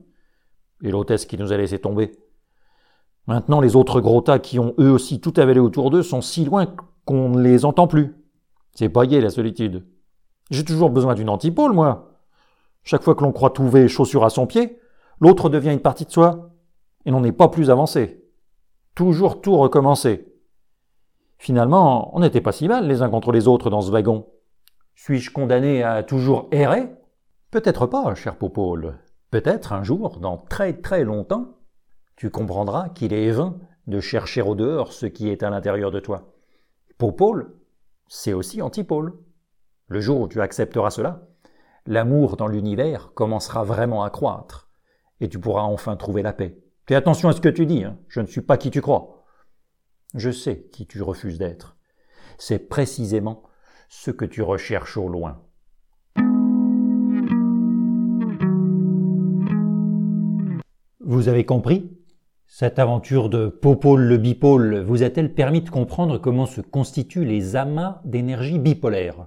Et 0.82 0.90
l'hôtesse 0.90 1.26
qui 1.26 1.38
nous 1.38 1.52
a 1.52 1.56
laissé 1.56 1.78
tomber. 1.78 2.12
Maintenant, 3.26 3.60
les 3.60 3.74
autres 3.74 4.00
gros 4.00 4.20
tas 4.20 4.38
qui 4.38 4.58
ont 4.58 4.74
eux 4.78 4.90
aussi 4.90 5.20
tout 5.20 5.34
avalé 5.38 5.58
autour 5.58 5.90
d'eux 5.90 6.02
sont 6.02 6.20
si 6.20 6.44
loin 6.44 6.66
qu'on 7.04 7.30
ne 7.30 7.42
les 7.42 7.64
entend 7.64 7.88
plus. 7.88 8.14
C'est 8.74 8.88
paillé 8.88 9.20
la 9.20 9.30
solitude. 9.30 9.84
J'ai 10.50 10.64
toujours 10.64 10.90
besoin 10.90 11.14
d'une 11.14 11.30
antipole, 11.30 11.72
moi. 11.72 12.15
Chaque 12.86 13.02
fois 13.02 13.16
que 13.16 13.24
l'on 13.24 13.32
croit 13.32 13.50
trouver 13.50 13.88
chaussure 13.88 14.24
à 14.24 14.30
son 14.30 14.46
pied, 14.46 14.78
l'autre 15.20 15.48
devient 15.48 15.72
une 15.72 15.80
partie 15.80 16.04
de 16.04 16.12
soi, 16.12 16.52
et 17.04 17.10
l'on 17.10 17.20
n'est 17.20 17.32
pas 17.32 17.48
plus 17.48 17.68
avancé. 17.68 18.24
Toujours 18.94 19.40
tout 19.40 19.56
recommencer. 19.56 20.32
Finalement, 21.36 22.16
on 22.16 22.20
n'était 22.20 22.40
pas 22.40 22.52
si 22.52 22.68
mal 22.68 22.86
les 22.86 23.02
uns 23.02 23.10
contre 23.10 23.32
les 23.32 23.48
autres 23.48 23.70
dans 23.70 23.80
ce 23.80 23.90
wagon. 23.90 24.28
Suis-je 24.94 25.32
condamné 25.32 25.82
à 25.82 26.04
toujours 26.04 26.46
errer? 26.52 26.88
Peut-être 27.50 27.86
pas, 27.86 28.14
cher 28.14 28.36
Popole. 28.36 29.00
Peut-être 29.32 29.72
un 29.72 29.82
jour, 29.82 30.20
dans 30.20 30.38
très 30.38 30.74
très 30.74 31.02
longtemps, 31.02 31.56
tu 32.14 32.30
comprendras 32.30 32.88
qu'il 32.90 33.12
est 33.12 33.32
vain 33.32 33.58
de 33.88 33.98
chercher 33.98 34.42
au 34.42 34.54
dehors 34.54 34.92
ce 34.92 35.06
qui 35.06 35.28
est 35.28 35.42
à 35.42 35.50
l'intérieur 35.50 35.90
de 35.90 35.98
toi. 35.98 36.32
Popole, 36.98 37.52
c'est 38.06 38.32
aussi 38.32 38.62
antipôle. 38.62 39.18
Le 39.88 40.00
jour 40.00 40.20
où 40.20 40.28
tu 40.28 40.40
accepteras 40.40 40.90
cela, 40.90 41.26
l'amour 41.86 42.36
dans 42.36 42.48
l'univers 42.48 43.12
commencera 43.14 43.64
vraiment 43.64 44.02
à 44.02 44.10
croître, 44.10 44.68
et 45.20 45.28
tu 45.28 45.38
pourras 45.38 45.62
enfin 45.62 45.96
trouver 45.96 46.22
la 46.22 46.32
paix. 46.32 46.58
Fais 46.86 46.94
attention 46.94 47.28
à 47.28 47.32
ce 47.32 47.40
que 47.40 47.48
tu 47.48 47.66
dis, 47.66 47.84
hein. 47.84 47.98
je 48.08 48.20
ne 48.20 48.26
suis 48.26 48.42
pas 48.42 48.56
qui 48.56 48.70
tu 48.70 48.80
crois. 48.80 49.24
Je 50.14 50.30
sais 50.30 50.68
qui 50.72 50.86
tu 50.86 51.02
refuses 51.02 51.38
d'être. 51.38 51.76
C'est 52.38 52.68
précisément 52.68 53.42
ce 53.88 54.10
que 54.10 54.24
tu 54.24 54.42
recherches 54.42 54.96
au 54.96 55.08
loin. 55.08 55.42
Vous 61.00 61.28
avez 61.28 61.44
compris? 61.46 61.96
Cette 62.46 62.78
aventure 62.78 63.28
de 63.28 63.48
Popole 63.48 64.02
le 64.02 64.16
bipôle 64.18 64.80
vous 64.80 65.02
a-t-elle 65.02 65.34
permis 65.34 65.62
de 65.62 65.70
comprendre 65.70 66.18
comment 66.18 66.46
se 66.46 66.60
constituent 66.60 67.24
les 67.24 67.56
amas 67.56 68.00
d'énergie 68.04 68.58
bipolaire? 68.58 69.26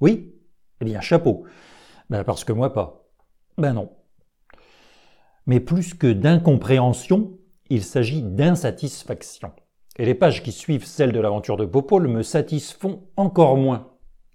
Oui? 0.00 0.34
Eh 0.80 0.84
bien, 0.84 1.00
chapeau. 1.00 1.44
Ben, 2.10 2.24
parce 2.24 2.44
que 2.44 2.52
moi 2.52 2.72
pas. 2.72 3.04
Ben 3.58 3.72
non. 3.72 3.90
Mais 5.46 5.60
plus 5.60 5.94
que 5.94 6.12
d'incompréhension, 6.12 7.38
il 7.70 7.82
s'agit 7.82 8.22
d'insatisfaction. 8.22 9.52
Et 9.98 10.04
les 10.04 10.14
pages 10.14 10.42
qui 10.42 10.52
suivent 10.52 10.84
celles 10.84 11.12
de 11.12 11.20
l'aventure 11.20 11.56
de 11.56 11.64
Popol 11.64 12.08
me 12.08 12.22
satisfont 12.22 13.04
encore 13.16 13.56
moins, 13.56 13.88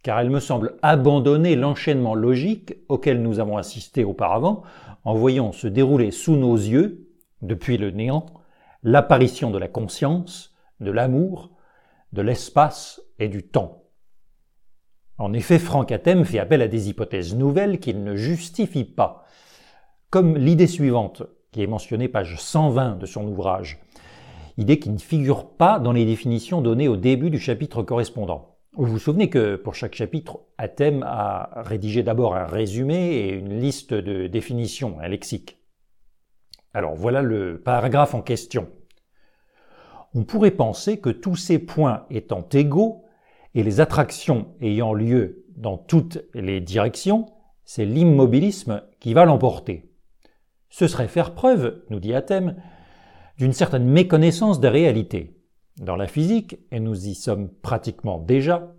car 0.04 0.20
elles 0.20 0.30
me 0.30 0.40
semblent 0.40 0.78
abandonner 0.82 1.56
l'enchaînement 1.56 2.16
logique 2.16 2.76
auquel 2.90 3.22
nous 3.22 3.40
avons 3.40 3.58
assisté 3.58 4.04
auparavant 4.04 4.64
en 5.04 5.14
voyant 5.14 5.52
se 5.52 5.68
dérouler 5.68 6.12
sous 6.12 6.36
nos 6.36 6.56
yeux, 6.56 7.08
depuis 7.42 7.78
le 7.78 7.92
néant, 7.92 8.26
l'apparition 8.84 9.52
de 9.52 9.58
la 9.58 9.68
conscience, 9.68 10.54
de 10.80 10.92
l'amour, 10.92 11.52
de 12.14 12.22
l'espace 12.22 13.02
et 13.20 13.30
du 13.30 13.44
temps. 13.44 13.81
En 15.22 15.34
effet, 15.34 15.60
Franck 15.60 15.92
Athème 15.92 16.26
fait 16.26 16.40
appel 16.40 16.64
à 16.64 16.68
des 16.68 16.90
hypothèses 16.90 17.36
nouvelles 17.36 17.80
qu'il 17.80 18.04
ne 18.04 18.16
justifie 18.16 18.86
pas, 18.86 19.24
comme 20.10 20.36
l'idée 20.36 20.66
suivante, 20.66 21.22
qui 21.52 21.62
est 21.62 21.68
mentionnée 21.68 22.08
page 22.08 22.38
120 22.40 22.96
de 22.96 23.06
son 23.06 23.28
ouvrage, 23.28 23.80
idée 24.58 24.80
qui 24.80 24.90
ne 24.90 24.98
figure 24.98 25.52
pas 25.52 25.78
dans 25.78 25.92
les 25.92 26.06
définitions 26.06 26.60
données 26.60 26.88
au 26.88 26.98
début 26.98 27.30
du 27.30 27.38
chapitre 27.38 27.84
correspondant. 27.84 28.58
Vous 28.74 28.88
vous 28.88 28.98
souvenez 28.98 29.30
que 29.30 29.58
pour 29.58 29.76
chaque 29.76 29.94
chapitre, 29.94 30.40
Athème 30.58 31.04
a 31.04 31.52
rédigé 31.56 32.02
d'abord 32.02 32.36
un 32.36 32.48
résumé 32.48 33.12
et 33.14 33.30
une 33.34 33.60
liste 33.60 33.94
de 33.94 34.26
définitions, 34.26 34.98
un 35.02 35.08
lexique. 35.08 35.60
Alors 36.74 36.96
voilà 36.96 37.22
le 37.22 37.62
paragraphe 37.62 38.16
en 38.16 38.24
question. 38.24 38.70
On 40.16 40.24
pourrait 40.24 40.50
penser 40.50 41.00
que 41.00 41.12
tous 41.12 41.36
ces 41.36 41.60
points 41.60 42.08
étant 42.10 42.48
égaux 42.54 43.04
et 43.54 43.64
les 43.64 43.80
attractions 43.80 44.56
ayant 44.62 44.94
lieu 44.94 45.46
dans 45.56 45.78
toutes 45.78 46.20
les 46.34 46.62
directions, 46.62 47.28
c'est 47.66 47.86
l'immobilisme 47.86 48.84
qui 49.00 49.14
va 49.14 49.26
l'emporter. 49.26 49.92
Ce 50.70 50.88
serait 50.88 51.08
faire 51.08 51.34
preuve, 51.34 51.84
nous 51.90 52.00
dit 52.00 52.14
Athème, 52.14 52.56
d'une 53.38 53.54
certaine 53.54 53.86
méconnaissance 53.86 54.60
des 54.60 54.70
réalités. 54.70 55.38
Dans 55.78 55.96
la 55.96 56.08
physique, 56.08 56.60
et 56.72 56.80
nous 56.80 57.08
y 57.08 57.16
sommes 57.16 57.50
pratiquement 57.50 58.20
déjà, 58.20 58.74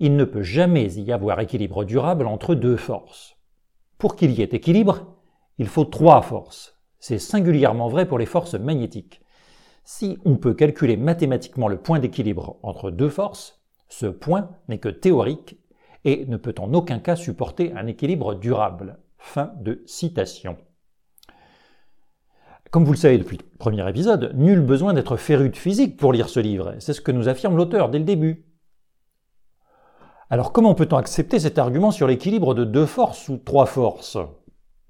il 0.00 0.16
ne 0.16 0.24
peut 0.24 0.42
jamais 0.42 0.92
y 0.94 1.12
avoir 1.12 1.40
équilibre 1.40 1.84
durable 1.84 2.26
entre 2.26 2.54
deux 2.54 2.76
forces. 2.76 3.36
Pour 3.98 4.16
qu'il 4.16 4.30
y 4.32 4.42
ait 4.42 4.50
équilibre, 4.52 5.16
il 5.58 5.66
faut 5.66 5.84
trois 5.84 6.22
forces. 6.22 6.78
C'est 7.00 7.18
singulièrement 7.18 7.88
vrai 7.88 8.06
pour 8.06 8.18
les 8.18 8.26
forces 8.26 8.54
magnétiques. 8.54 9.20
Si 9.84 10.18
on 10.24 10.36
peut 10.36 10.54
calculer 10.54 10.96
mathématiquement 10.96 11.68
le 11.68 11.80
point 11.80 11.98
d'équilibre 11.98 12.58
entre 12.62 12.90
deux 12.90 13.08
forces, 13.08 13.57
ce 13.88 14.06
point 14.06 14.50
n'est 14.68 14.78
que 14.78 14.88
théorique 14.88 15.58
et 16.04 16.26
ne 16.26 16.36
peut 16.36 16.54
en 16.58 16.72
aucun 16.74 16.98
cas 16.98 17.16
supporter 17.16 17.72
un 17.74 17.86
équilibre 17.86 18.34
durable. 18.34 18.98
Fin 19.18 19.52
de 19.60 19.82
citation. 19.86 20.56
Comme 22.70 22.84
vous 22.84 22.92
le 22.92 22.98
savez 22.98 23.18
depuis 23.18 23.38
le 23.38 23.58
premier 23.58 23.88
épisode, 23.88 24.32
nul 24.34 24.60
besoin 24.60 24.92
d'être 24.92 25.16
féru 25.16 25.48
de 25.48 25.56
physique 25.56 25.96
pour 25.96 26.12
lire 26.12 26.28
ce 26.28 26.38
livre. 26.38 26.74
C'est 26.78 26.92
ce 26.92 27.00
que 27.00 27.12
nous 27.12 27.28
affirme 27.28 27.56
l'auteur 27.56 27.88
dès 27.88 27.98
le 27.98 28.04
début. 28.04 28.44
Alors 30.30 30.52
comment 30.52 30.74
peut-on 30.74 30.98
accepter 30.98 31.38
cet 31.38 31.58
argument 31.58 31.90
sur 31.90 32.06
l'équilibre 32.06 32.54
de 32.54 32.64
deux 32.64 32.84
forces 32.84 33.28
ou 33.30 33.38
trois 33.38 33.64
forces? 33.64 34.18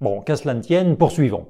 Bon, 0.01 0.21
qu'à 0.21 0.37
cela 0.37 0.55
ne 0.55 0.61
tienne, 0.61 0.97
poursuivons. 0.97 1.49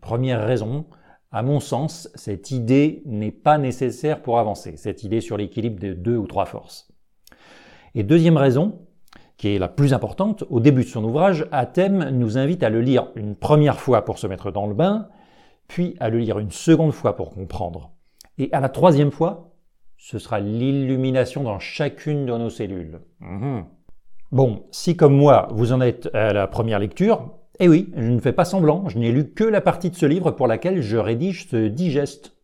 Première 0.00 0.44
raison, 0.44 0.86
à 1.30 1.42
mon 1.42 1.60
sens, 1.60 2.08
cette 2.14 2.50
idée 2.50 3.02
n'est 3.04 3.32
pas 3.32 3.58
nécessaire 3.58 4.22
pour 4.22 4.38
avancer, 4.38 4.76
cette 4.76 5.04
idée 5.04 5.20
sur 5.20 5.36
l'équilibre 5.36 5.80
de 5.80 5.92
deux 5.92 6.16
ou 6.16 6.26
trois 6.26 6.46
forces. 6.46 6.92
Et 7.94 8.02
deuxième 8.02 8.36
raison, 8.36 8.80
qui 9.36 9.54
est 9.54 9.58
la 9.58 9.68
plus 9.68 9.92
importante, 9.92 10.44
au 10.50 10.60
début 10.60 10.84
de 10.84 10.88
son 10.88 11.04
ouvrage, 11.04 11.46
Athème 11.52 12.10
nous 12.10 12.38
invite 12.38 12.62
à 12.62 12.70
le 12.70 12.80
lire 12.80 13.08
une 13.14 13.36
première 13.36 13.78
fois 13.78 14.04
pour 14.04 14.18
se 14.18 14.26
mettre 14.26 14.50
dans 14.50 14.66
le 14.66 14.74
bain, 14.74 15.08
puis 15.68 15.96
à 16.00 16.08
le 16.08 16.18
lire 16.18 16.38
une 16.38 16.50
seconde 16.50 16.92
fois 16.92 17.14
pour 17.14 17.30
comprendre. 17.30 17.92
Et 18.38 18.48
à 18.52 18.60
la 18.60 18.68
troisième 18.68 19.10
fois, 19.10 19.54
ce 19.96 20.18
sera 20.18 20.40
l'illumination 20.40 21.42
dans 21.42 21.58
chacune 21.58 22.24
de 22.24 22.32
nos 22.32 22.50
cellules. 22.50 23.00
Mhm. 23.20 23.64
Bon, 24.32 24.66
si 24.70 24.96
comme 24.96 25.16
moi, 25.16 25.48
vous 25.50 25.72
en 25.72 25.80
êtes 25.80 26.08
à 26.14 26.32
la 26.32 26.46
première 26.46 26.78
lecture, 26.78 27.37
eh 27.60 27.68
oui, 27.68 27.90
je 27.96 28.10
ne 28.10 28.20
fais 28.20 28.32
pas 28.32 28.44
semblant, 28.44 28.88
je 28.88 28.98
n'ai 28.98 29.10
lu 29.10 29.30
que 29.30 29.44
la 29.44 29.60
partie 29.60 29.90
de 29.90 29.96
ce 29.96 30.06
livre 30.06 30.30
pour 30.30 30.46
laquelle 30.46 30.80
je 30.80 30.96
rédige 30.96 31.48
ce 31.48 31.68
digeste. 31.68 32.34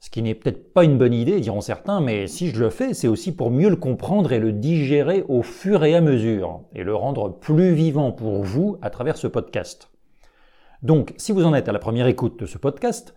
Ce 0.00 0.08
qui 0.08 0.22
n'est 0.22 0.34
peut-être 0.34 0.72
pas 0.72 0.84
une 0.84 0.96
bonne 0.96 1.12
idée, 1.12 1.40
diront 1.40 1.60
certains, 1.60 2.00
mais 2.00 2.26
si 2.26 2.48
je 2.48 2.58
le 2.58 2.70
fais, 2.70 2.94
c'est 2.94 3.08
aussi 3.08 3.32
pour 3.32 3.50
mieux 3.50 3.68
le 3.68 3.76
comprendre 3.76 4.32
et 4.32 4.38
le 4.38 4.52
digérer 4.52 5.24
au 5.28 5.42
fur 5.42 5.84
et 5.84 5.94
à 5.94 6.00
mesure, 6.00 6.62
et 6.74 6.84
le 6.84 6.94
rendre 6.94 7.28
plus 7.28 7.74
vivant 7.74 8.12
pour 8.12 8.42
vous 8.42 8.78
à 8.80 8.90
travers 8.90 9.16
ce 9.16 9.26
podcast. 9.26 9.90
Donc, 10.82 11.14
si 11.18 11.32
vous 11.32 11.44
en 11.44 11.52
êtes 11.52 11.68
à 11.68 11.72
la 11.72 11.78
première 11.78 12.06
écoute 12.06 12.40
de 12.40 12.46
ce 12.46 12.56
podcast, 12.56 13.14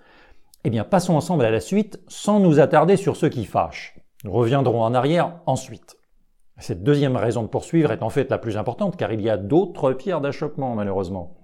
eh 0.66 0.70
bien, 0.70 0.84
passons 0.84 1.16
ensemble 1.16 1.46
à 1.46 1.52
la 1.52 1.62
suite 1.62 2.02
sans 2.08 2.40
nous 2.40 2.60
attarder 2.60 2.98
sur 2.98 3.16
ce 3.16 3.28
qui 3.28 3.46
fâche. 3.46 3.96
Nous 4.26 4.32
reviendrons 4.32 4.82
en 4.82 4.94
arrière 4.94 5.40
ensuite. 5.46 5.98
Cette 6.58 6.84
deuxième 6.84 7.16
raison 7.16 7.44
de 7.44 7.48
poursuivre 7.48 7.92
est 7.92 8.04
en 8.04 8.10
fait 8.10 8.30
la 8.30 8.38
plus 8.38 8.58
importante 8.58 8.96
car 8.96 9.12
il 9.12 9.22
y 9.22 9.30
a 9.30 9.38
d'autres 9.38 9.94
pierres 9.94 10.22
d'achoppement 10.22 10.76
malheureusement. 10.76 11.43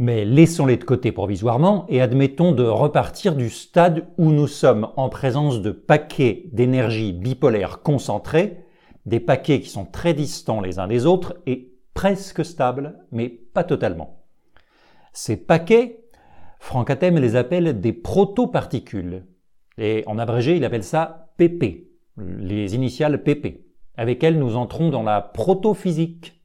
Mais 0.00 0.24
laissons-les 0.24 0.76
de 0.76 0.84
côté 0.84 1.10
provisoirement 1.10 1.84
et 1.88 2.00
admettons 2.00 2.52
de 2.52 2.62
repartir 2.62 3.34
du 3.34 3.50
stade 3.50 4.06
où 4.16 4.30
nous 4.30 4.46
sommes 4.46 4.92
en 4.96 5.08
présence 5.08 5.60
de 5.60 5.72
paquets 5.72 6.44
d'énergie 6.52 7.12
bipolaire 7.12 7.82
concentrés, 7.82 8.64
des 9.06 9.18
paquets 9.18 9.60
qui 9.60 9.68
sont 9.68 9.84
très 9.84 10.14
distants 10.14 10.60
les 10.60 10.78
uns 10.78 10.86
des 10.86 11.04
autres 11.04 11.38
et 11.46 11.72
presque 11.94 12.44
stables, 12.44 12.96
mais 13.10 13.28
pas 13.28 13.64
totalement. 13.64 14.22
Ces 15.12 15.36
paquets, 15.36 16.04
Franck 16.60 16.90
Athème 16.90 17.18
les 17.18 17.34
appelle 17.34 17.80
des 17.80 17.92
protoparticules. 17.92 19.26
Et 19.78 20.04
en 20.06 20.16
abrégé, 20.16 20.56
il 20.56 20.64
appelle 20.64 20.84
ça 20.84 21.32
PP, 21.38 21.88
les 22.16 22.76
initiales 22.76 23.24
PP. 23.24 23.64
Avec 23.96 24.22
elles, 24.22 24.38
nous 24.38 24.54
entrons 24.54 24.90
dans 24.90 25.02
la 25.02 25.20
protophysique, 25.20 26.40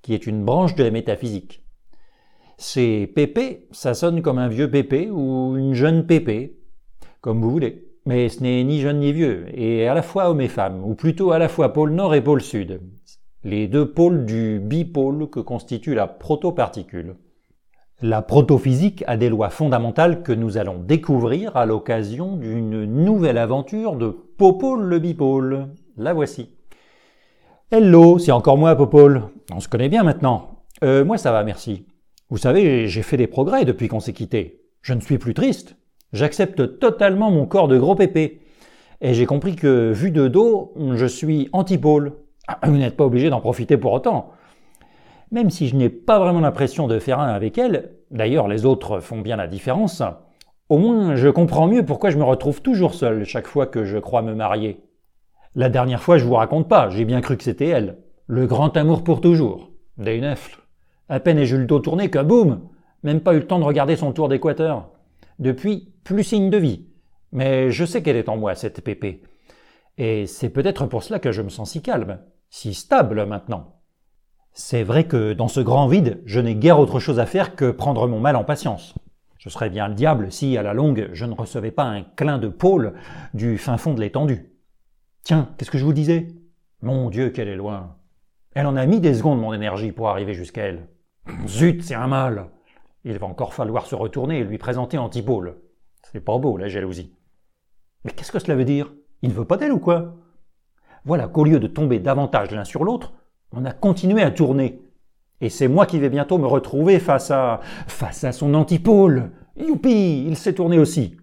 qui 0.00 0.14
est 0.14 0.26
une 0.26 0.46
branche 0.46 0.74
de 0.76 0.84
la 0.84 0.90
métaphysique. 0.90 1.63
Ces 2.56 3.06
PP, 3.06 3.68
ça 3.72 3.94
sonne 3.94 4.22
comme 4.22 4.38
un 4.38 4.48
vieux 4.48 4.70
PP 4.70 5.10
ou 5.10 5.56
une 5.56 5.74
jeune 5.74 6.06
PP, 6.06 6.56
comme 7.20 7.40
vous 7.40 7.50
voulez. 7.50 7.88
Mais 8.06 8.28
ce 8.28 8.42
n'est 8.42 8.62
ni 8.64 8.80
jeune 8.80 9.00
ni 9.00 9.12
vieux, 9.12 9.46
et 9.54 9.88
à 9.88 9.94
la 9.94 10.02
fois 10.02 10.28
homme 10.28 10.42
et 10.42 10.48
femme, 10.48 10.84
ou 10.84 10.94
plutôt 10.94 11.32
à 11.32 11.38
la 11.38 11.48
fois 11.48 11.72
pôle 11.72 11.92
nord 11.92 12.14
et 12.14 12.20
pôle 12.20 12.42
sud, 12.42 12.80
les 13.44 13.66
deux 13.66 13.90
pôles 13.90 14.26
du 14.26 14.60
bipôle 14.60 15.30
que 15.30 15.40
constitue 15.40 15.94
la 15.94 16.06
protoparticule. 16.06 17.16
La 18.02 18.20
protophysique 18.20 19.04
a 19.06 19.16
des 19.16 19.30
lois 19.30 19.48
fondamentales 19.48 20.22
que 20.22 20.32
nous 20.32 20.58
allons 20.58 20.78
découvrir 20.78 21.56
à 21.56 21.64
l'occasion 21.64 22.36
d'une 22.36 22.84
nouvelle 22.84 23.38
aventure 23.38 23.96
de 23.96 24.08
Popole 24.08 24.82
le 24.82 24.98
bipôle. 24.98 25.68
La 25.96 26.12
voici. 26.12 26.50
Hello, 27.70 28.18
c'est 28.18 28.32
encore 28.32 28.58
moi 28.58 28.76
Popole. 28.76 29.22
On 29.50 29.60
se 29.60 29.68
connaît 29.68 29.88
bien 29.88 30.02
maintenant. 30.02 30.64
Euh, 30.82 31.04
moi 31.04 31.16
ça 31.16 31.32
va, 31.32 31.44
merci. 31.44 31.86
Vous 32.34 32.38
savez, 32.38 32.88
j'ai 32.88 33.02
fait 33.02 33.16
des 33.16 33.28
progrès 33.28 33.64
depuis 33.64 33.86
qu'on 33.86 34.00
s'est 34.00 34.12
quitté. 34.12 34.64
Je 34.82 34.92
ne 34.92 35.00
suis 35.00 35.18
plus 35.18 35.34
triste. 35.34 35.76
J'accepte 36.12 36.80
totalement 36.80 37.30
mon 37.30 37.46
corps 37.46 37.68
de 37.68 37.78
gros 37.78 37.94
pépé. 37.94 38.40
Et 39.00 39.14
j'ai 39.14 39.24
compris 39.24 39.54
que, 39.54 39.92
vu 39.92 40.10
de 40.10 40.26
dos, 40.26 40.74
je 40.94 41.06
suis 41.06 41.48
antipôle. 41.52 42.14
Ah, 42.48 42.58
vous 42.64 42.76
n'êtes 42.76 42.96
pas 42.96 43.04
obligé 43.04 43.30
d'en 43.30 43.40
profiter 43.40 43.76
pour 43.76 43.92
autant. 43.92 44.32
Même 45.30 45.48
si 45.48 45.68
je 45.68 45.76
n'ai 45.76 45.88
pas 45.88 46.18
vraiment 46.18 46.40
l'impression 46.40 46.88
de 46.88 46.98
faire 46.98 47.20
un 47.20 47.28
avec 47.28 47.56
elle, 47.56 47.92
d'ailleurs 48.10 48.48
les 48.48 48.66
autres 48.66 48.98
font 48.98 49.20
bien 49.20 49.36
la 49.36 49.46
différence, 49.46 50.02
au 50.68 50.78
moins 50.78 51.14
je 51.14 51.28
comprends 51.28 51.68
mieux 51.68 51.84
pourquoi 51.84 52.10
je 52.10 52.18
me 52.18 52.24
retrouve 52.24 52.62
toujours 52.62 52.94
seul 52.94 53.24
chaque 53.24 53.46
fois 53.46 53.68
que 53.68 53.84
je 53.84 53.98
crois 53.98 54.22
me 54.22 54.34
marier. 54.34 54.80
La 55.54 55.68
dernière 55.68 56.02
fois, 56.02 56.18
je 56.18 56.24
vous 56.24 56.34
raconte 56.34 56.68
pas, 56.68 56.90
j'ai 56.90 57.04
bien 57.04 57.20
cru 57.20 57.36
que 57.36 57.44
c'était 57.44 57.68
elle. 57.68 57.98
Le 58.26 58.48
grand 58.48 58.76
amour 58.76 59.04
pour 59.04 59.20
toujours. 59.20 59.70
À 61.08 61.20
peine 61.20 61.38
ai-je 61.38 61.56
eu 61.56 61.60
le 61.60 61.66
dos 61.66 61.80
tourné 61.80 62.10
que 62.10 62.22
boum 62.22 62.68
Même 63.02 63.20
pas 63.20 63.34
eu 63.34 63.38
le 63.38 63.46
temps 63.46 63.58
de 63.58 63.64
regarder 63.64 63.96
son 63.96 64.12
tour 64.12 64.28
d'équateur. 64.28 64.90
Depuis, 65.38 65.92
plus 66.04 66.24
signe 66.24 66.50
de 66.50 66.56
vie. 66.56 66.86
Mais 67.32 67.70
je 67.70 67.84
sais 67.84 68.02
qu'elle 68.02 68.16
est 68.16 68.28
en 68.28 68.36
moi, 68.36 68.54
cette 68.54 68.82
pépé. 68.82 69.22
Et 69.98 70.26
c'est 70.26 70.50
peut-être 70.50 70.86
pour 70.86 71.02
cela 71.02 71.18
que 71.18 71.32
je 71.32 71.42
me 71.42 71.48
sens 71.48 71.72
si 71.72 71.82
calme, 71.82 72.20
si 72.48 72.74
stable 72.74 73.26
maintenant. 73.26 73.80
C'est 74.52 74.82
vrai 74.82 75.04
que 75.04 75.32
dans 75.32 75.48
ce 75.48 75.60
grand 75.60 75.88
vide, 75.88 76.22
je 76.24 76.40
n'ai 76.40 76.54
guère 76.54 76.78
autre 76.78 77.00
chose 77.00 77.18
à 77.18 77.26
faire 77.26 77.56
que 77.56 77.70
prendre 77.70 78.06
mon 78.06 78.20
mal 78.20 78.36
en 78.36 78.44
patience. 78.44 78.94
Je 79.38 79.48
serais 79.48 79.68
bien 79.68 79.88
le 79.88 79.94
diable 79.94 80.32
si, 80.32 80.56
à 80.56 80.62
la 80.62 80.72
longue, 80.72 81.10
je 81.12 81.26
ne 81.26 81.34
recevais 81.34 81.72
pas 81.72 81.84
un 81.84 82.02
clin 82.02 82.38
de 82.38 82.48
pôle 82.48 82.94
du 83.34 83.58
fin 83.58 83.76
fond 83.76 83.92
de 83.92 84.00
l'étendue. 84.00 84.52
Tiens, 85.22 85.50
qu'est-ce 85.58 85.70
que 85.70 85.78
je 85.78 85.84
vous 85.84 85.92
disais? 85.92 86.28
Mon 86.80 87.10
Dieu, 87.10 87.30
qu'elle 87.30 87.48
est 87.48 87.56
loin. 87.56 87.96
Elle 88.54 88.66
en 88.66 88.76
a 88.76 88.86
mis 88.86 89.00
des 89.00 89.14
secondes, 89.14 89.40
mon 89.40 89.52
énergie, 89.52 89.92
pour 89.92 90.08
arriver 90.08 90.34
jusqu'à 90.34 90.62
elle. 90.62 90.88
Zut, 91.46 91.82
c'est 91.82 91.94
un 91.94 92.06
mal. 92.06 92.50
Il 93.04 93.18
va 93.18 93.26
encore 93.26 93.54
falloir 93.54 93.86
se 93.86 93.94
retourner 93.94 94.38
et 94.38 94.44
lui 94.44 94.58
présenter 94.58 94.98
Antipole. 94.98 95.58
C'est 96.02 96.20
pas 96.20 96.38
beau, 96.38 96.56
la 96.56 96.68
jalousie. 96.68 97.14
Mais 98.04 98.12
qu'est-ce 98.12 98.32
que 98.32 98.38
cela 98.38 98.56
veut 98.56 98.64
dire? 98.64 98.92
Il 99.22 99.30
ne 99.30 99.34
veut 99.34 99.44
pas 99.44 99.56
d'elle 99.56 99.72
ou 99.72 99.78
quoi? 99.78 100.16
Voilà 101.04 101.28
qu'au 101.28 101.44
lieu 101.44 101.60
de 101.60 101.66
tomber 101.66 101.98
davantage 101.98 102.50
l'un 102.50 102.64
sur 102.64 102.84
l'autre, 102.84 103.14
on 103.52 103.64
a 103.64 103.72
continué 103.72 104.22
à 104.22 104.30
tourner. 104.30 104.80
Et 105.40 105.48
c'est 105.48 105.68
moi 105.68 105.86
qui 105.86 105.98
vais 105.98 106.08
bientôt 106.08 106.38
me 106.38 106.46
retrouver 106.46 106.98
face 106.98 107.30
à... 107.30 107.60
face 107.86 108.24
à 108.24 108.32
son 108.32 108.54
antipôle. 108.54 109.32
Youpi, 109.56 110.26
il 110.26 110.36
s'est 110.36 110.54
tourné 110.54 110.78
aussi. 110.78 111.16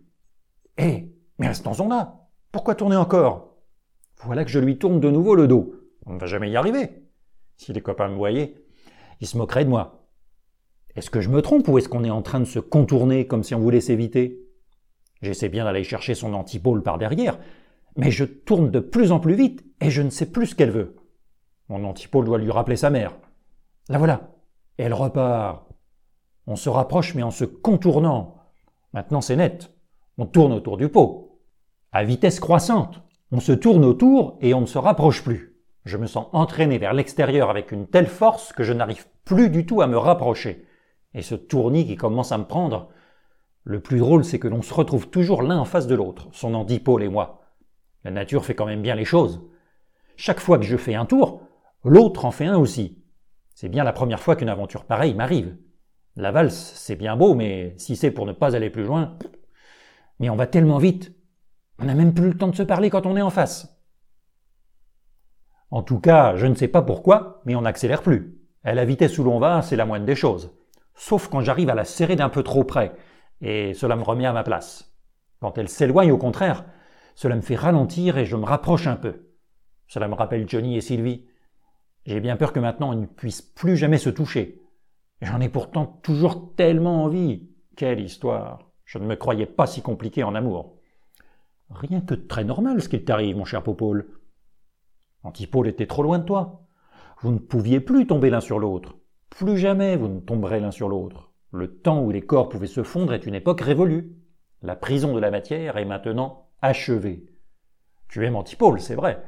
Eh, 0.77 1.11
mais 1.39 1.47
restons-en 1.47 1.87
là. 1.87 2.27
Pourquoi 2.51 2.75
tourner 2.75 2.95
encore? 2.95 3.55
Voilà 4.23 4.45
que 4.45 4.51
je 4.51 4.59
lui 4.59 4.77
tourne 4.77 4.99
de 4.99 5.09
nouveau 5.09 5.35
le 5.35 5.47
dos. 5.47 5.73
On 6.05 6.13
ne 6.13 6.19
va 6.19 6.27
jamais 6.27 6.49
y 6.49 6.55
arriver. 6.55 7.07
Si 7.57 7.73
les 7.73 7.81
copains 7.81 8.09
me 8.09 8.15
voyaient, 8.15 8.55
ils 9.21 9.27
se 9.27 9.37
moqueraient 9.37 9.65
de 9.65 9.69
moi. 9.69 10.09
Est-ce 10.95 11.09
que 11.09 11.21
je 11.21 11.29
me 11.29 11.41
trompe 11.41 11.67
ou 11.67 11.77
est-ce 11.77 11.87
qu'on 11.87 12.03
est 12.03 12.09
en 12.09 12.21
train 12.21 12.39
de 12.39 12.45
se 12.45 12.59
contourner 12.59 13.27
comme 13.27 13.43
si 13.43 13.55
on 13.55 13.59
voulait 13.59 13.79
s'éviter? 13.79 14.41
J'essaie 15.21 15.49
bien 15.49 15.63
d'aller 15.63 15.83
chercher 15.83 16.15
son 16.15 16.33
antipôle 16.33 16.83
par 16.83 16.97
derrière, 16.97 17.39
mais 17.95 18.11
je 18.11 18.25
tourne 18.25 18.71
de 18.71 18.79
plus 18.79 19.11
en 19.11 19.19
plus 19.19 19.35
vite 19.35 19.63
et 19.79 19.89
je 19.89 20.01
ne 20.01 20.09
sais 20.09 20.25
plus 20.25 20.47
ce 20.47 20.55
qu'elle 20.55 20.71
veut. 20.71 20.95
Mon 21.69 21.85
antipôle 21.85 22.25
doit 22.25 22.39
lui 22.39 22.51
rappeler 22.51 22.75
sa 22.75 22.89
mère. 22.89 23.15
La 23.87 23.97
voilà. 23.97 24.31
Elle 24.77 24.93
repart. 24.93 25.67
On 26.47 26.55
se 26.55 26.69
rapproche 26.69 27.13
mais 27.15 27.23
en 27.23 27.31
se 27.31 27.45
contournant. 27.45 28.35
Maintenant 28.93 29.21
c'est 29.21 29.35
net. 29.35 29.71
On 30.17 30.25
tourne 30.25 30.51
autour 30.51 30.77
du 30.77 30.89
pot. 30.89 31.39
À 31.91 32.03
vitesse 32.03 32.39
croissante. 32.39 33.01
On 33.31 33.39
se 33.39 33.51
tourne 33.53 33.85
autour 33.85 34.37
et 34.41 34.53
on 34.53 34.61
ne 34.61 34.65
se 34.65 34.77
rapproche 34.77 35.23
plus. 35.23 35.51
Je 35.85 35.97
me 35.97 36.07
sens 36.07 36.27
entraîné 36.33 36.77
vers 36.77 36.93
l'extérieur 36.93 37.49
avec 37.49 37.71
une 37.71 37.87
telle 37.87 38.07
force 38.07 38.51
que 38.53 38.63
je 38.63 38.73
n'arrive 38.73 39.05
plus 39.25 39.49
du 39.49 39.65
tout 39.65 39.81
à 39.81 39.87
me 39.87 39.97
rapprocher. 39.97 40.65
Et 41.13 41.21
ce 41.21 41.35
tournis 41.35 41.85
qui 41.85 41.95
commence 41.95 42.31
à 42.31 42.37
me 42.37 42.45
prendre, 42.45 42.89
le 43.63 43.79
plus 43.79 43.99
drôle 43.99 44.23
c'est 44.23 44.39
que 44.39 44.47
l'on 44.47 44.61
se 44.61 44.73
retrouve 44.73 45.09
toujours 45.09 45.43
l'un 45.43 45.59
en 45.59 45.65
face 45.65 45.87
de 45.87 45.95
l'autre, 45.95 46.27
son 46.31 46.53
antipôle 46.53 47.03
et 47.03 47.09
moi. 47.09 47.41
La 48.03 48.11
nature 48.11 48.45
fait 48.45 48.55
quand 48.55 48.65
même 48.65 48.81
bien 48.81 48.95
les 48.95 49.05
choses. 49.05 49.41
Chaque 50.15 50.39
fois 50.39 50.57
que 50.57 50.65
je 50.65 50.77
fais 50.77 50.95
un 50.95 51.05
tour, 51.05 51.41
L'autre 51.83 52.25
en 52.25 52.31
fait 52.31 52.45
un 52.45 52.57
aussi. 52.57 53.03
C'est 53.55 53.69
bien 53.69 53.83
la 53.83 53.93
première 53.93 54.19
fois 54.19 54.35
qu'une 54.35 54.49
aventure 54.49 54.85
pareille 54.85 55.15
m'arrive. 55.15 55.57
La 56.15 56.31
valse, 56.31 56.73
c'est 56.75 56.95
bien 56.95 57.15
beau, 57.15 57.33
mais 57.33 57.73
si 57.77 57.95
c'est 57.95 58.11
pour 58.11 58.25
ne 58.25 58.33
pas 58.33 58.55
aller 58.55 58.69
plus 58.69 58.83
loin, 58.83 59.17
mais 60.19 60.29
on 60.29 60.35
va 60.35 60.45
tellement 60.45 60.77
vite, 60.77 61.13
on 61.79 61.85
n'a 61.85 61.95
même 61.95 62.13
plus 62.13 62.29
le 62.29 62.37
temps 62.37 62.49
de 62.49 62.55
se 62.55 62.63
parler 62.63 62.89
quand 62.89 63.05
on 63.05 63.17
est 63.17 63.21
en 63.21 63.29
face. 63.29 63.81
En 65.71 65.81
tout 65.83 65.99
cas, 65.99 66.35
je 66.35 66.45
ne 66.47 66.55
sais 66.55 66.67
pas 66.67 66.81
pourquoi, 66.81 67.41
mais 67.45 67.55
on 67.55 67.61
n'accélère 67.61 68.03
plus. 68.03 68.40
À 68.63 68.73
la 68.73 68.85
vitesse 68.85 69.17
où 69.17 69.23
l'on 69.23 69.39
va, 69.39 69.61
c'est 69.61 69.75
la 69.75 69.85
moindre 69.85 70.05
des 70.05 70.15
choses. 70.15 70.51
Sauf 70.93 71.27
quand 71.29 71.41
j'arrive 71.41 71.69
à 71.69 71.75
la 71.75 71.85
serrer 71.85 72.15
d'un 72.15 72.29
peu 72.29 72.43
trop 72.43 72.63
près, 72.63 72.93
et 73.41 73.73
cela 73.73 73.95
me 73.95 74.03
remet 74.03 74.25
à 74.25 74.33
ma 74.33 74.43
place. 74.43 74.93
Quand 75.39 75.57
elle 75.57 75.69
s'éloigne, 75.69 76.11
au 76.11 76.17
contraire, 76.17 76.65
cela 77.15 77.35
me 77.35 77.41
fait 77.41 77.55
ralentir 77.55 78.17
et 78.17 78.25
je 78.25 78.35
me 78.35 78.45
rapproche 78.45 78.87
un 78.87 78.95
peu. 78.95 79.31
Cela 79.87 80.07
me 80.07 80.13
rappelle 80.13 80.47
Johnny 80.47 80.77
et 80.77 80.81
Sylvie. 80.81 81.25
J'ai 82.05 82.19
bien 82.19 82.37
peur 82.37 82.53
que 82.53 82.59
maintenant 82.59 82.93
ils 82.93 83.01
ne 83.01 83.05
puissent 83.05 83.41
plus 83.41 83.77
jamais 83.77 83.97
se 83.97 84.09
toucher. 84.09 84.61
J'en 85.21 85.41
ai 85.41 85.49
pourtant 85.49 85.85
toujours 85.85 86.55
tellement 86.55 87.03
envie. 87.03 87.49
Quelle 87.75 87.99
histoire. 87.99 88.71
Je 88.85 88.97
ne 88.97 89.05
me 89.05 89.15
croyais 89.15 89.45
pas 89.45 89.67
si 89.67 89.81
compliqué 89.81 90.23
en 90.23 90.35
amour. 90.35 90.77
Rien 91.69 92.01
que 92.01 92.15
très 92.15 92.43
normal 92.43 92.81
ce 92.81 92.89
qu'il 92.89 93.03
t'arrive, 93.03 93.37
mon 93.37 93.45
cher 93.45 93.63
Popole. 93.63 94.07
Antipole 95.23 95.67
était 95.67 95.87
trop 95.87 96.03
loin 96.03 96.19
de 96.19 96.25
toi. 96.25 96.67
Vous 97.21 97.31
ne 97.31 97.37
pouviez 97.37 97.79
plus 97.79 98.07
tomber 98.07 98.31
l'un 98.31 98.41
sur 98.41 98.57
l'autre. 98.57 98.97
Plus 99.29 99.55
jamais 99.55 99.95
vous 99.95 100.07
ne 100.07 100.19
tomberez 100.19 100.59
l'un 100.59 100.71
sur 100.71 100.89
l'autre. 100.89 101.31
Le 101.51 101.77
temps 101.79 102.01
où 102.01 102.09
les 102.09 102.23
corps 102.23 102.49
pouvaient 102.49 102.65
se 102.65 102.81
fondre 102.81 103.13
est 103.13 103.27
une 103.27 103.35
époque 103.35 103.61
révolue. 103.61 104.15
La 104.63 104.75
prison 104.75 105.13
de 105.13 105.19
la 105.19 105.29
matière 105.29 105.77
est 105.77 105.85
maintenant 105.85 106.49
achevée. 106.63 107.27
Tu 108.09 108.25
aimes 108.25 108.35
Antipole, 108.35 108.81
c'est 108.81 108.95
vrai, 108.95 109.21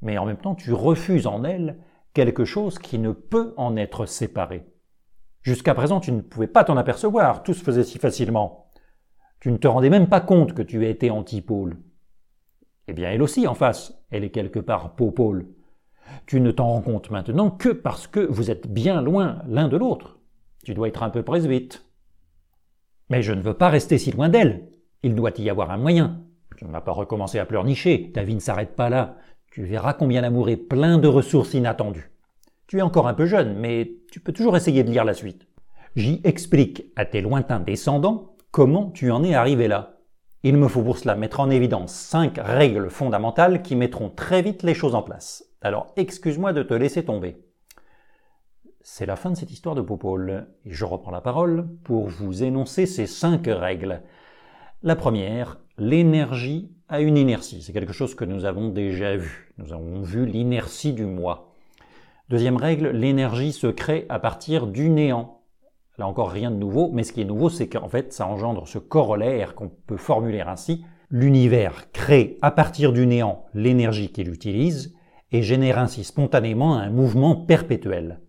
mais 0.00 0.16
en 0.16 0.24
même 0.24 0.38
temps 0.38 0.54
tu 0.54 0.72
refuses 0.72 1.26
en 1.26 1.44
elle 1.44 1.78
quelque 2.14 2.46
chose 2.46 2.78
qui 2.78 2.98
ne 2.98 3.12
peut 3.12 3.52
en 3.58 3.76
être 3.76 4.06
séparé. 4.06 4.66
Jusqu'à 5.42 5.74
présent, 5.74 6.00
tu 6.00 6.12
ne 6.12 6.22
pouvais 6.22 6.46
pas 6.46 6.64
t'en 6.64 6.78
apercevoir, 6.78 7.42
tout 7.42 7.52
se 7.52 7.62
faisait 7.62 7.84
si 7.84 7.98
facilement. 7.98 8.70
Tu 9.40 9.52
ne 9.52 9.58
te 9.58 9.68
rendais 9.68 9.90
même 9.90 10.08
pas 10.08 10.22
compte 10.22 10.54
que 10.54 10.62
tu 10.62 10.88
étais 10.88 11.10
antipôle. 11.10 11.76
Eh 12.88 12.94
bien, 12.94 13.10
elle 13.10 13.22
aussi, 13.22 13.46
en 13.46 13.54
face, 13.54 14.02
elle 14.10 14.24
est 14.24 14.30
quelque 14.30 14.58
part 14.58 14.96
popôle. 14.96 15.46
Tu 16.26 16.40
ne 16.40 16.50
t'en 16.50 16.68
rends 16.68 16.82
compte 16.82 17.10
maintenant 17.10 17.50
que 17.50 17.68
parce 17.68 18.06
que 18.06 18.20
vous 18.20 18.50
êtes 18.50 18.68
bien 18.68 19.00
loin 19.02 19.42
l'un 19.46 19.68
de 19.68 19.76
l'autre. 19.76 20.18
Tu 20.64 20.74
dois 20.74 20.88
être 20.88 21.02
un 21.02 21.10
peu 21.10 21.24
vite. 21.46 21.86
Mais 23.08 23.22
je 23.22 23.32
ne 23.32 23.40
veux 23.40 23.54
pas 23.54 23.68
rester 23.68 23.98
si 23.98 24.10
loin 24.10 24.28
d'elle. 24.28 24.68
Il 25.02 25.14
doit 25.14 25.30
y 25.38 25.48
avoir 25.48 25.70
un 25.70 25.76
moyen. 25.76 26.22
Tu 26.56 26.64
ne 26.64 26.72
vas 26.72 26.80
pas 26.80 26.92
recommencer 26.92 27.38
à 27.38 27.46
pleurnicher. 27.46 28.10
Ta 28.12 28.24
vie 28.24 28.34
ne 28.34 28.40
s'arrête 28.40 28.74
pas 28.74 28.90
là. 28.90 29.16
Tu 29.52 29.64
verras 29.64 29.92
combien 29.92 30.20
l'amour 30.20 30.48
est 30.48 30.56
plein 30.56 30.98
de 30.98 31.08
ressources 31.08 31.54
inattendues. 31.54 32.10
Tu 32.66 32.78
es 32.78 32.82
encore 32.82 33.06
un 33.06 33.14
peu 33.14 33.26
jeune, 33.26 33.56
mais 33.56 33.92
tu 34.10 34.18
peux 34.18 34.32
toujours 34.32 34.56
essayer 34.56 34.82
de 34.82 34.90
lire 34.90 35.04
la 35.04 35.14
suite. 35.14 35.46
J'y 35.94 36.20
explique 36.24 36.92
à 36.96 37.04
tes 37.04 37.20
lointains 37.20 37.60
descendants 37.60 38.36
comment 38.50 38.90
tu 38.90 39.10
en 39.10 39.22
es 39.22 39.34
arrivé 39.34 39.68
là. 39.68 40.00
Il 40.42 40.56
me 40.56 40.68
faut 40.68 40.82
pour 40.82 40.98
cela 40.98 41.14
mettre 41.14 41.40
en 41.40 41.50
évidence 41.50 41.92
cinq 41.92 42.38
règles 42.38 42.90
fondamentales 42.90 43.62
qui 43.62 43.76
mettront 43.76 44.10
très 44.10 44.42
vite 44.42 44.62
les 44.62 44.74
choses 44.74 44.94
en 44.94 45.02
place. 45.02 45.44
Alors 45.66 45.92
excuse-moi 45.96 46.52
de 46.52 46.62
te 46.62 46.74
laisser 46.74 47.04
tomber. 47.04 47.38
C'est 48.82 49.04
la 49.04 49.16
fin 49.16 49.30
de 49.30 49.36
cette 49.36 49.50
histoire 49.50 49.74
de 49.74 49.80
Popole, 49.80 50.46
et 50.64 50.70
je 50.70 50.84
reprends 50.84 51.10
la 51.10 51.20
parole 51.20 51.66
pour 51.82 52.06
vous 52.06 52.44
énoncer 52.44 52.86
ces 52.86 53.08
cinq 53.08 53.48
règles. 53.48 54.02
La 54.84 54.94
première, 54.94 55.58
l'énergie 55.76 56.70
a 56.88 57.00
une 57.00 57.16
inertie. 57.16 57.62
C'est 57.62 57.72
quelque 57.72 57.92
chose 57.92 58.14
que 58.14 58.24
nous 58.24 58.44
avons 58.44 58.68
déjà 58.68 59.16
vu. 59.16 59.52
Nous 59.58 59.72
avons 59.72 60.02
vu 60.02 60.24
l'inertie 60.24 60.92
du 60.92 61.04
moi. 61.04 61.52
Deuxième 62.28 62.58
règle, 62.58 62.90
l'énergie 62.90 63.50
se 63.50 63.66
crée 63.66 64.06
à 64.08 64.20
partir 64.20 64.68
du 64.68 64.88
néant. 64.88 65.40
Là 65.98 66.06
encore, 66.06 66.30
rien 66.30 66.52
de 66.52 66.56
nouveau, 66.56 66.92
mais 66.92 67.02
ce 67.02 67.12
qui 67.12 67.22
est 67.22 67.24
nouveau, 67.24 67.50
c'est 67.50 67.68
qu'en 67.68 67.88
fait, 67.88 68.12
ça 68.12 68.28
engendre 68.28 68.68
ce 68.68 68.78
corollaire 68.78 69.56
qu'on 69.56 69.72
peut 69.88 69.96
formuler 69.96 70.42
ainsi. 70.42 70.84
L'univers 71.10 71.90
crée 71.90 72.38
à 72.40 72.52
partir 72.52 72.92
du 72.92 73.04
néant 73.08 73.46
l'énergie 73.52 74.12
qu'il 74.12 74.32
utilise 74.32 74.95
et 75.32 75.42
génère 75.42 75.78
ainsi 75.78 76.04
spontanément 76.04 76.76
un 76.76 76.90
mouvement 76.90 77.34
perpétuel. 77.36 78.20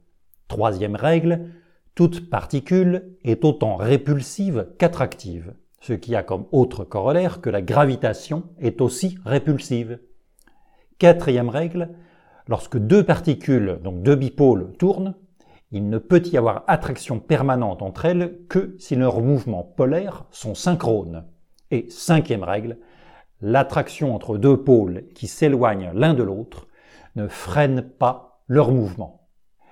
Troisième 0.47 0.95
règle, 0.95 1.51
toute 1.95 2.29
particule 2.29 3.15
est 3.23 3.43
autant 3.43 3.75
répulsive 3.75 4.67
qu'attractive. 4.77 5.53
ce 5.79 5.93
qui 5.93 6.15
a 6.15 6.23
comme 6.23 6.47
autre 6.51 6.83
corollaire 6.83 7.39
que 7.39 7.51
la 7.51 7.61
gravitation 7.61 8.43
est 8.59 8.81
aussi 8.81 9.17
répulsive. 9.25 9.99
Quatrième 10.97 11.49
règle, 11.49 11.89
lorsque 12.47 12.77
deux 12.77 13.03
particules, 13.03 13.79
donc 13.83 14.01
deux 14.01 14.15
bipôles, 14.15 14.73
tournent, 14.79 15.13
il 15.71 15.89
ne 15.89 15.97
peut 15.97 16.23
y 16.25 16.37
avoir 16.37 16.63
attraction 16.67 17.19
permanente 17.19 17.81
entre 17.81 18.05
elles 18.05 18.39
que 18.49 18.75
si 18.79 18.95
leurs 18.95 19.21
mouvements 19.21 19.63
polaires 19.63 20.25
sont 20.31 20.55
synchrones. 20.55 21.25
Et 21.71 21.85
cinquième 21.89 22.43
règle, 22.43 22.79
l'attraction 23.41 24.15
entre 24.15 24.37
deux 24.37 24.63
pôles 24.63 25.05
qui 25.13 25.27
s'éloignent 25.27 25.91
l'un 25.93 26.13
de 26.13 26.23
l'autre 26.23 26.66
ne 27.17 27.27
freine 27.27 27.81
pas 27.81 28.43
leur 28.47 28.71
mouvement. 28.71 29.27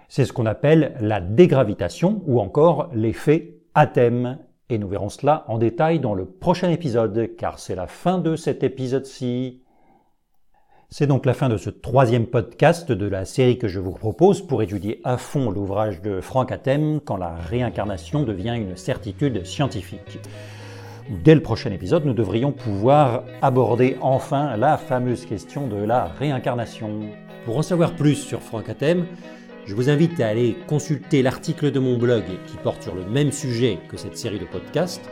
C'est 0.09 0.25
ce 0.25 0.33
qu'on 0.33 0.45
appelle 0.45 0.95
la 0.99 1.21
dégravitation 1.21 2.21
ou 2.25 2.41
encore 2.41 2.89
l'effet 2.93 3.61
athème. 3.73 4.39
Et 4.69 4.77
nous 4.77 4.87
verrons 4.87 5.09
cela 5.09 5.45
en 5.47 5.57
détail 5.57 5.99
dans 5.99 6.15
le 6.15 6.25
prochain 6.25 6.71
épisode, 6.71 7.35
car 7.37 7.59
c'est 7.59 7.75
la 7.75 7.87
fin 7.87 8.17
de 8.17 8.35
cet 8.35 8.63
épisode-ci. 8.63 9.61
C'est 10.89 11.07
donc 11.07 11.25
la 11.25 11.33
fin 11.33 11.49
de 11.49 11.57
ce 11.57 11.69
troisième 11.69 12.25
podcast 12.25 12.91
de 12.91 13.05
la 13.05 13.25
série 13.25 13.59
que 13.59 13.67
je 13.67 13.79
vous 13.79 13.91
propose 13.91 14.41
pour 14.41 14.63
étudier 14.63 15.01
à 15.03 15.17
fond 15.17 15.51
l'ouvrage 15.51 16.01
de 16.01 16.21
Frank 16.21 16.51
Atem 16.51 16.99
quand 16.99 17.17
la 17.17 17.35
réincarnation 17.35 18.23
devient 18.23 18.55
une 18.55 18.75
certitude 18.75 19.45
scientifique. 19.45 20.19
Dès 21.23 21.35
le 21.35 21.41
prochain 21.41 21.71
épisode, 21.71 22.05
nous 22.05 22.13
devrions 22.13 22.51
pouvoir 22.51 23.23
aborder 23.43 23.97
enfin 24.01 24.57
la 24.57 24.77
fameuse 24.77 25.25
question 25.25 25.67
de 25.67 25.75
la 25.75 26.05
réincarnation. 26.05 27.01
Pour 27.45 27.57
en 27.57 27.61
savoir 27.61 27.95
plus 27.95 28.15
sur 28.15 28.41
Frank 28.41 28.67
Atem, 28.69 29.05
je 29.67 29.75
vous 29.75 29.91
invite 29.91 30.19
à 30.19 30.27
aller 30.27 30.57
consulter 30.67 31.21
l'article 31.21 31.71
de 31.71 31.79
mon 31.79 31.95
blog 31.95 32.23
qui 32.47 32.57
porte 32.57 32.81
sur 32.81 32.95
le 32.95 33.05
même 33.05 33.31
sujet 33.31 33.77
que 33.87 33.97
cette 33.97 34.17
série 34.17 34.39
de 34.39 34.45
podcasts 34.45 35.07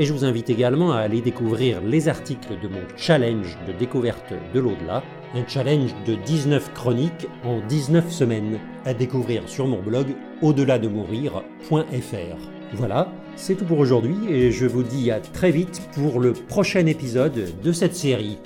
et 0.00 0.04
je 0.04 0.12
vous 0.12 0.24
invite 0.24 0.50
également 0.50 0.92
à 0.92 0.98
aller 0.98 1.20
découvrir 1.20 1.80
les 1.80 2.08
articles 2.08 2.58
de 2.60 2.66
mon 2.66 2.80
challenge 2.96 3.56
de 3.66 3.72
découverte 3.72 4.32
de 4.52 4.60
l'au-delà, 4.60 5.04
un 5.34 5.46
challenge 5.46 5.94
de 6.04 6.16
19 6.16 6.72
chroniques 6.74 7.28
en 7.44 7.60
19 7.66 8.10
semaines, 8.10 8.58
à 8.84 8.92
découvrir 8.92 9.48
sur 9.48 9.68
mon 9.68 9.80
blog 9.80 10.06
au-delà 10.42 10.80
de 10.80 10.88
mourir.fr. 10.88 12.38
Voilà, 12.74 13.12
c'est 13.36 13.54
tout 13.54 13.64
pour 13.64 13.78
aujourd'hui 13.78 14.16
et 14.28 14.50
je 14.50 14.66
vous 14.66 14.82
dis 14.82 15.12
à 15.12 15.20
très 15.20 15.52
vite 15.52 15.80
pour 15.94 16.18
le 16.18 16.32
prochain 16.32 16.86
épisode 16.86 17.52
de 17.62 17.72
cette 17.72 17.94
série. 17.94 18.38